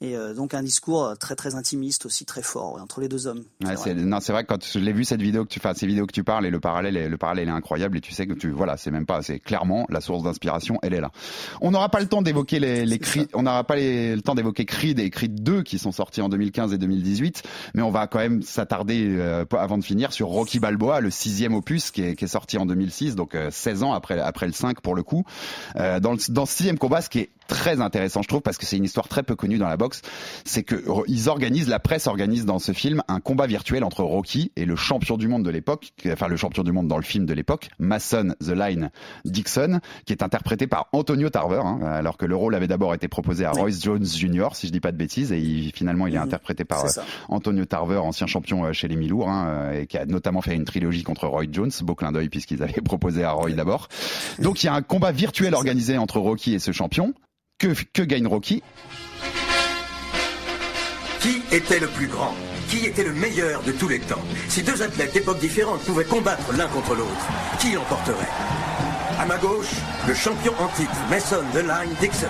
[0.00, 3.26] et euh, donc un discours très très intimiste aussi très fort ouais, entre les deux
[3.26, 3.44] hommes.
[3.64, 5.60] Ouais, C'est c'est- non, c'est vrai que quand je l'ai vu cette vidéo que tu
[5.60, 8.00] fais, ces vidéos que tu parles et le parallèle, est, le parallèle est incroyable et
[8.00, 11.00] tu sais que tu, voilà, c'est même pas, c'est clairement la source d'inspiration, elle est
[11.00, 11.10] là.
[11.62, 14.34] On n'aura pas le temps d'évoquer les, les cris, on n'aura pas les- le temps
[14.34, 17.42] d'évoquer Creed et Creed 2 qui sont sortis en 2015 et 2018,
[17.74, 21.54] mais on va quand même s'attarder euh, avant de finir sur Rocky Balboa, le sixième
[21.54, 24.52] opus qui est, qui est sorti en 2006, donc euh, 16 ans après après le
[24.52, 25.24] 5 pour le coup.
[25.76, 28.56] Euh, dans le dans ce sixième combat, ce qui est très intéressant, je trouve, parce
[28.56, 30.00] que c'est une histoire très peu connue dans la boxe,
[30.44, 34.50] c'est que ils organisent, la presse organise dans ce film un combat virtuel entre Rocky
[34.56, 37.02] et le champion du monde de l'époque, qui- enfin le champion du monde dans le
[37.02, 38.90] film de l'époque, Mason The Line
[39.24, 43.08] Dixon, qui est interprété par Antonio Tarver, hein, alors que le rôle avait d'abord été
[43.08, 46.14] proposé à Royce Jones Jr., si je dis pas de bêtises, et il- finalement il
[46.14, 46.24] est Mhm.
[46.64, 47.02] Par euh.
[47.28, 50.54] Antonio Tarver, ancien champion euh, chez les Milours, hein, euh, et qui a notamment fait
[50.54, 53.88] une trilogie contre Roy Jones, beau clin d'œil puisqu'ils avaient proposé à Roy d'abord.
[54.38, 57.14] Donc il y a un combat virtuel organisé entre Rocky et ce champion.
[57.58, 58.62] Que, que gagne Rocky?
[61.20, 62.34] Qui était le plus grand?
[62.68, 64.20] Qui était le meilleur de tous les temps?
[64.48, 67.28] Si deux athlètes d'époques différentes pouvaient combattre l'un contre l'autre,
[67.60, 68.28] qui l'emporterait?
[69.18, 69.70] À ma gauche,
[70.08, 72.26] le champion en titre, Mason The Line Dixon.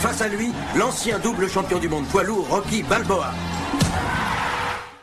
[0.00, 3.32] Face à lui, l'ancien double champion du monde poids lourd, Rocky Balboa.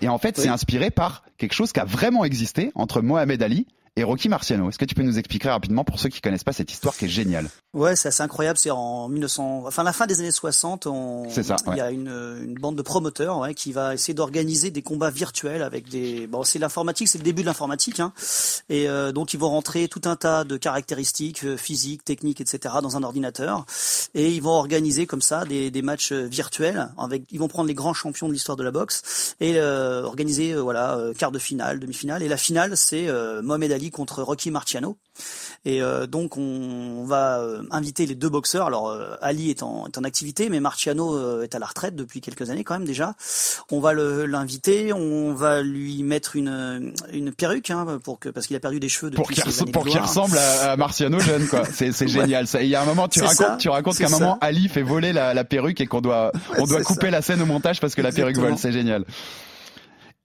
[0.02, 3.68] Et en fait, c'est inspiré par quelque chose qui a vraiment existé entre Mohamed Ali
[3.98, 4.70] et Rocky Marciano.
[4.70, 7.06] Est-ce que tu peux nous expliquer rapidement pour ceux qui connaissent pas cette histoire qui
[7.06, 8.58] est géniale Ouais, c'est assez incroyable.
[8.58, 11.30] C'est en 1900, enfin la fin des années 60, on...
[11.30, 14.82] ça, il y a une, une, bande de promoteurs ouais, qui va essayer d'organiser des
[14.82, 16.28] combats virtuels avec des.
[16.28, 18.14] Bon, c'est l'informatique, c'est le début de l'informatique, hein.
[18.70, 22.76] et euh, donc ils vont rentrer tout un tas de caractéristiques euh, physiques, techniques, etc.
[22.82, 23.66] dans un ordinateur,
[24.14, 26.90] et ils vont organiser comme ça des, des matchs euh, virtuels.
[26.98, 30.56] Avec, ils vont prendre les grands champions de l'histoire de la boxe et euh, organiser
[30.56, 33.08] voilà quart de finale, demi-finale, et la finale c'est
[33.42, 34.98] Mohamed Ali contre Rocky Marciano.
[35.66, 38.68] Et euh, donc on va euh, inviter les deux boxeurs.
[38.68, 42.22] Alors euh, Ali est en, est en activité, mais Marciano est à la retraite depuis
[42.22, 43.16] quelques années quand même déjà.
[43.72, 48.56] On va l'inviter, on va lui mettre une, une perruque hein, pour que parce qu'il
[48.56, 51.64] a perdu des cheveux depuis pour qu'il ressemble à, Marciano jeune quoi.
[51.66, 52.46] C'est génial.
[52.60, 55.14] Il y a un moment tu racontes tu racontes qu'à un moment Ali fait voler
[55.14, 58.02] la, la perruque et qu'on doit on doit couper la scène au montage parce que
[58.02, 58.58] la perruque vole.
[58.58, 59.06] C'est génial.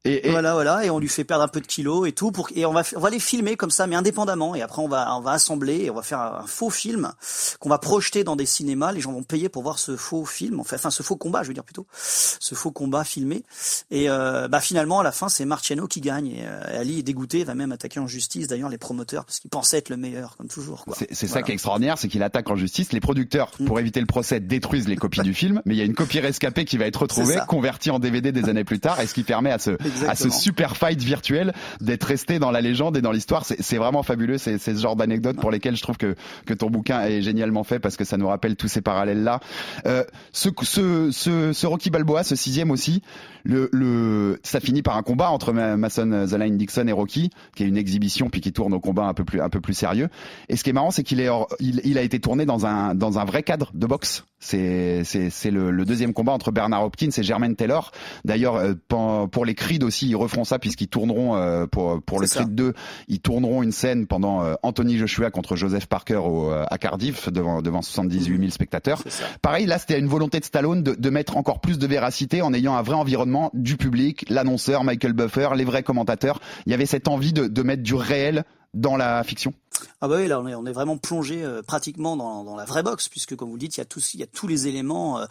[0.06, 2.48] Et, Voilà, voilà, et on lui fait perdre un peu de kilos et tout, pour
[2.54, 4.54] et on va on va les filmer comme ça, mais indépendamment.
[4.54, 7.12] Et après, on va on va assembler et on va faire un faux film
[7.60, 8.92] qu'on va projeter dans des cinémas.
[8.92, 11.48] Les gens vont payer pour voir ce faux film, enfin, enfin ce faux combat, je
[11.48, 13.42] veux dire plutôt, ce faux combat filmé.
[13.90, 16.28] Et euh, bah finalement, à la fin, c'est Marciano qui gagne.
[16.28, 18.46] Et euh, Ali est dégoûté, va même attaquer en justice.
[18.46, 20.84] D'ailleurs, les promoteurs, parce qu'il pensait être le meilleur, comme toujours.
[21.10, 22.92] C'est ça qui est extraordinaire, c'est qu'il attaque en justice.
[22.92, 23.64] Les producteurs, mm.
[23.66, 26.20] pour éviter le procès, détruisent les copies du film, mais il y a une copie
[26.20, 29.22] rescapée qui va être retrouvée, convertie en DVD des années plus tard, et ce qui
[29.22, 33.12] permet à ce à ce super fight virtuel, d'être resté dans la légende et dans
[33.12, 33.44] l'histoire.
[33.44, 34.38] C'est vraiment fabuleux.
[34.38, 37.78] C'est ce genre d'anecdotes pour lesquelles je trouve que, que ton bouquin est génialement fait
[37.78, 39.40] parce que ça nous rappelle tous ces parallèles-là.
[39.86, 43.02] Euh, ce, ce, ce, ce, Rocky Balboa, ce sixième aussi,
[43.44, 47.64] le, le, ça finit par un combat entre Mason The Line Dixon et Rocky, qui
[47.64, 50.08] est une exhibition puis qui tourne au combat un peu plus, un peu plus sérieux.
[50.48, 51.28] Et ce qui est marrant, c'est qu'il est,
[51.60, 54.24] il, il, a été tourné dans un, dans un vrai cadre de boxe.
[54.38, 55.02] C'est,
[55.50, 57.90] le, le, deuxième combat entre Bernard Hopkins et Jermaine Taylor.
[58.24, 62.26] D'ailleurs, euh, pour les Creed aussi, ils refont ça puisqu'ils tourneront euh, pour pour le
[62.26, 62.74] Creed 2,
[63.08, 67.62] ils tourneront une scène pendant euh, Anthony Joshua contre Joseph Parker au, à Cardiff devant
[67.62, 69.02] devant 78 000 spectateurs.
[69.40, 72.52] Pareil, là, c'était une volonté de Stallone de, de mettre encore plus de véracité en
[72.52, 76.40] ayant un vrai environnement du public, l'annonceur Michael Buffer, les vrais commentateurs.
[76.66, 78.44] Il y avait cette envie de, de mettre du réel
[78.76, 79.52] dans la fiction
[80.00, 82.64] ah bah oui, là on est, on est vraiment plongé euh, pratiquement dans, dans, la
[82.64, 84.68] vraie boxe, puisque comme vous dites, il y a tous, il y a tous les
[84.68, 85.20] éléments.
[85.20, 85.24] Euh,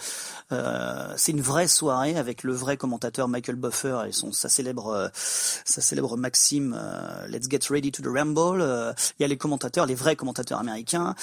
[0.52, 5.10] euh, c'est une vraie soirée avec le vrai commentateur Michael Buffer et son sa célèbre
[5.14, 6.80] sa célèbre maxime
[7.30, 8.62] Let's get ready to the ramble.
[9.20, 11.16] il y a les commentateurs, les vrais commentateurs américains.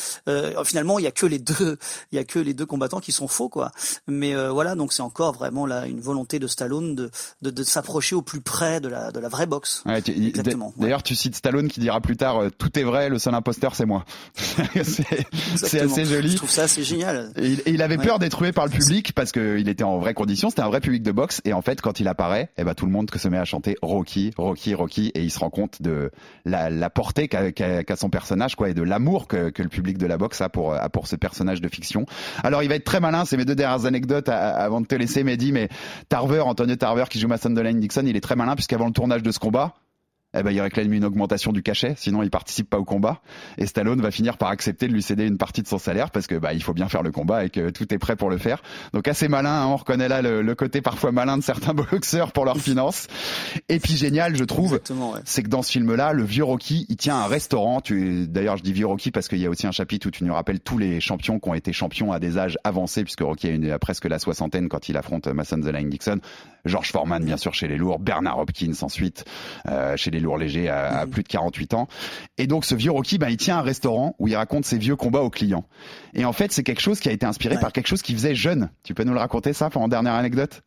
[0.64, 1.78] finalement, il y a que les deux,
[2.12, 3.70] il y a que les deux combattants qui sont faux, quoi.
[4.06, 7.10] Mais voilà, donc c'est encore vraiment là une volonté de Stallone de
[7.42, 9.82] de, de s'approcher au plus près de la de la vraie boxe.
[9.86, 10.72] Ouais, Exactement.
[10.76, 13.86] D'ailleurs, tu cites Stallone qui dira plus tard tout est vrai le seul imposteur, c'est
[13.86, 14.04] moi.
[14.34, 16.32] c'est assez joli.
[16.32, 17.32] Je trouve ça assez génial.
[17.36, 20.50] Et il, avait peur d'être tué par le public parce qu'il était en vraie condition.
[20.50, 21.40] C'était un vrai public de boxe.
[21.44, 23.76] Et en fait, quand il apparaît, eh ben, tout le monde se met à chanter
[23.82, 25.12] Rocky, Rocky, Rocky.
[25.14, 26.10] Et il se rend compte de
[26.44, 30.06] la, la portée qu'a son personnage, quoi, et de l'amour que, que, le public de
[30.06, 32.06] la boxe a pour, a pour ce personnage de fiction.
[32.42, 33.24] Alors, il va être très malin.
[33.24, 35.52] C'est mes deux dernières anecdotes avant de te laisser, Mehdi.
[35.52, 35.68] Mais
[36.08, 39.22] Tarver, Antonio Tarver, qui joue Mason Delaney Dixon, il est très malin puisqu'avant le tournage
[39.22, 39.74] de ce combat,
[40.34, 43.20] eh ben, il réclame une augmentation du cachet, sinon il participe pas au combat.
[43.58, 46.26] Et Stallone va finir par accepter de lui céder une partie de son salaire parce
[46.26, 48.38] que bah il faut bien faire le combat et que tout est prêt pour le
[48.38, 48.62] faire.
[48.92, 52.44] Donc assez malin, hein, on reconnaît là le, côté parfois malin de certains boxeurs pour
[52.44, 53.08] leurs finances.
[53.68, 54.80] Et puis génial, je trouve,
[55.24, 57.80] c'est que dans ce film-là, le vieux Rocky, il tient un restaurant.
[57.80, 60.24] Tu, d'ailleurs, je dis vieux Rocky parce qu'il y a aussi un chapitre où tu
[60.24, 63.48] nous rappelles tous les champions qui ont été champions à des âges avancés, puisque Rocky
[63.48, 66.20] a, une, presque la soixantaine quand il affronte Mason the Line Dixon.
[66.64, 67.98] George Foreman, bien sûr, chez les lourds.
[67.98, 69.24] Bernard Hopkins ensuite
[69.66, 71.88] euh, chez les lourds légers à, plus de 48 ans.
[72.38, 74.96] Et donc ce vieux Rocky, ben, il tient un restaurant où il raconte ses vieux
[74.96, 75.64] combats aux clients.
[76.14, 78.34] Et en fait, c'est quelque chose qui a été inspiré par quelque chose qu'il faisait
[78.34, 78.70] jeune.
[78.82, 80.62] Tu peux nous le raconter ça pour en dernière anecdote?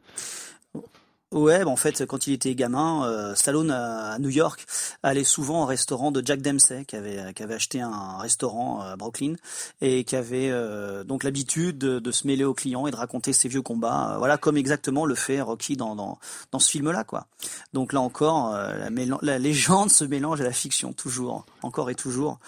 [1.32, 4.64] Ouais, bah, en fait, quand il était gamin, euh, Stallone à, New York
[5.02, 8.96] allait souvent au restaurant de Jack Dempsey, qui avait qui avait acheté un restaurant à
[8.96, 9.34] Brooklyn
[9.82, 13.50] et qui avait euh, donc l'habitude de, se mêler aux clients et de raconter ses
[13.50, 14.14] vieux combats.
[14.14, 16.20] Euh, voilà, comme exactement le fait Rocky dans dans,
[16.52, 17.26] dans ce film-là, quoi.
[17.74, 18.90] Donc là encore, la,
[19.22, 22.40] la, légende se mélange à la fiction toujours, encore et toujours.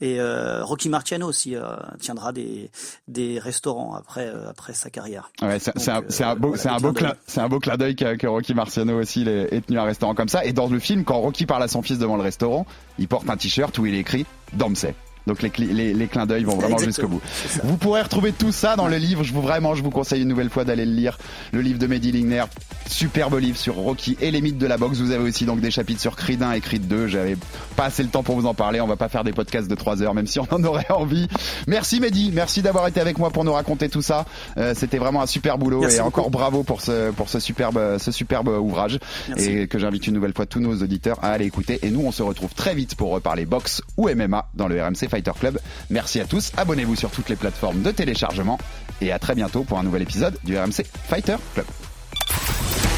[0.00, 0.20] Et
[0.60, 1.56] Rocky Marciano aussi
[1.98, 2.70] tiendra des
[3.08, 5.30] des restaurants après après sa carrière.
[5.42, 6.92] Ouais, c'est un un beau c'est un beau
[7.26, 10.28] c'est un beau clin d'œil que Rocky Marciano aussi est tenu à un restaurant comme
[10.28, 10.44] ça.
[10.44, 12.66] Et dans le film, quand Rocky parle à son fils devant le restaurant,
[12.98, 14.94] il porte un t-shirt où il écrit Dempsey.
[15.28, 17.20] Donc les, les, les clins d'œil vont vraiment jusqu'au bout.
[17.62, 19.22] Vous pourrez retrouver tout ça dans le livre.
[19.22, 21.18] Je vous vraiment, je vous conseille une nouvelle fois d'aller le lire.
[21.52, 22.44] Le livre de Mehdi Ligner,
[22.88, 24.98] superbe livre sur Rocky et les mythes de la boxe.
[24.98, 27.06] Vous avez aussi donc des chapitres sur Creed 1 et Creed 2.
[27.06, 27.36] J'avais
[27.76, 28.80] pas assez le temps pour vous en parler.
[28.80, 31.28] On va pas faire des podcasts de 3 heures, même si on en aurait envie.
[31.66, 34.24] Merci Mehdi, merci d'avoir été avec moi pour nous raconter tout ça.
[34.56, 36.20] Euh, C'était vraiment un super boulot Merci et beaucoup.
[36.20, 38.98] encore bravo pour ce pour ce superbe ce superbe ouvrage
[39.28, 39.50] Merci.
[39.50, 41.78] et que j'invite une nouvelle fois tous nos auditeurs à aller écouter.
[41.82, 45.08] Et nous, on se retrouve très vite pour reparler boxe ou MMA dans le RMC
[45.18, 45.58] Fighter Club.
[45.90, 46.52] Merci à tous.
[46.56, 48.58] Abonnez-vous sur toutes les plateformes de téléchargement
[49.00, 51.66] et à très bientôt pour un nouvel épisode du RMC Fighter Club.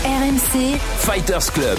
[0.05, 1.79] RMC Fighters Club.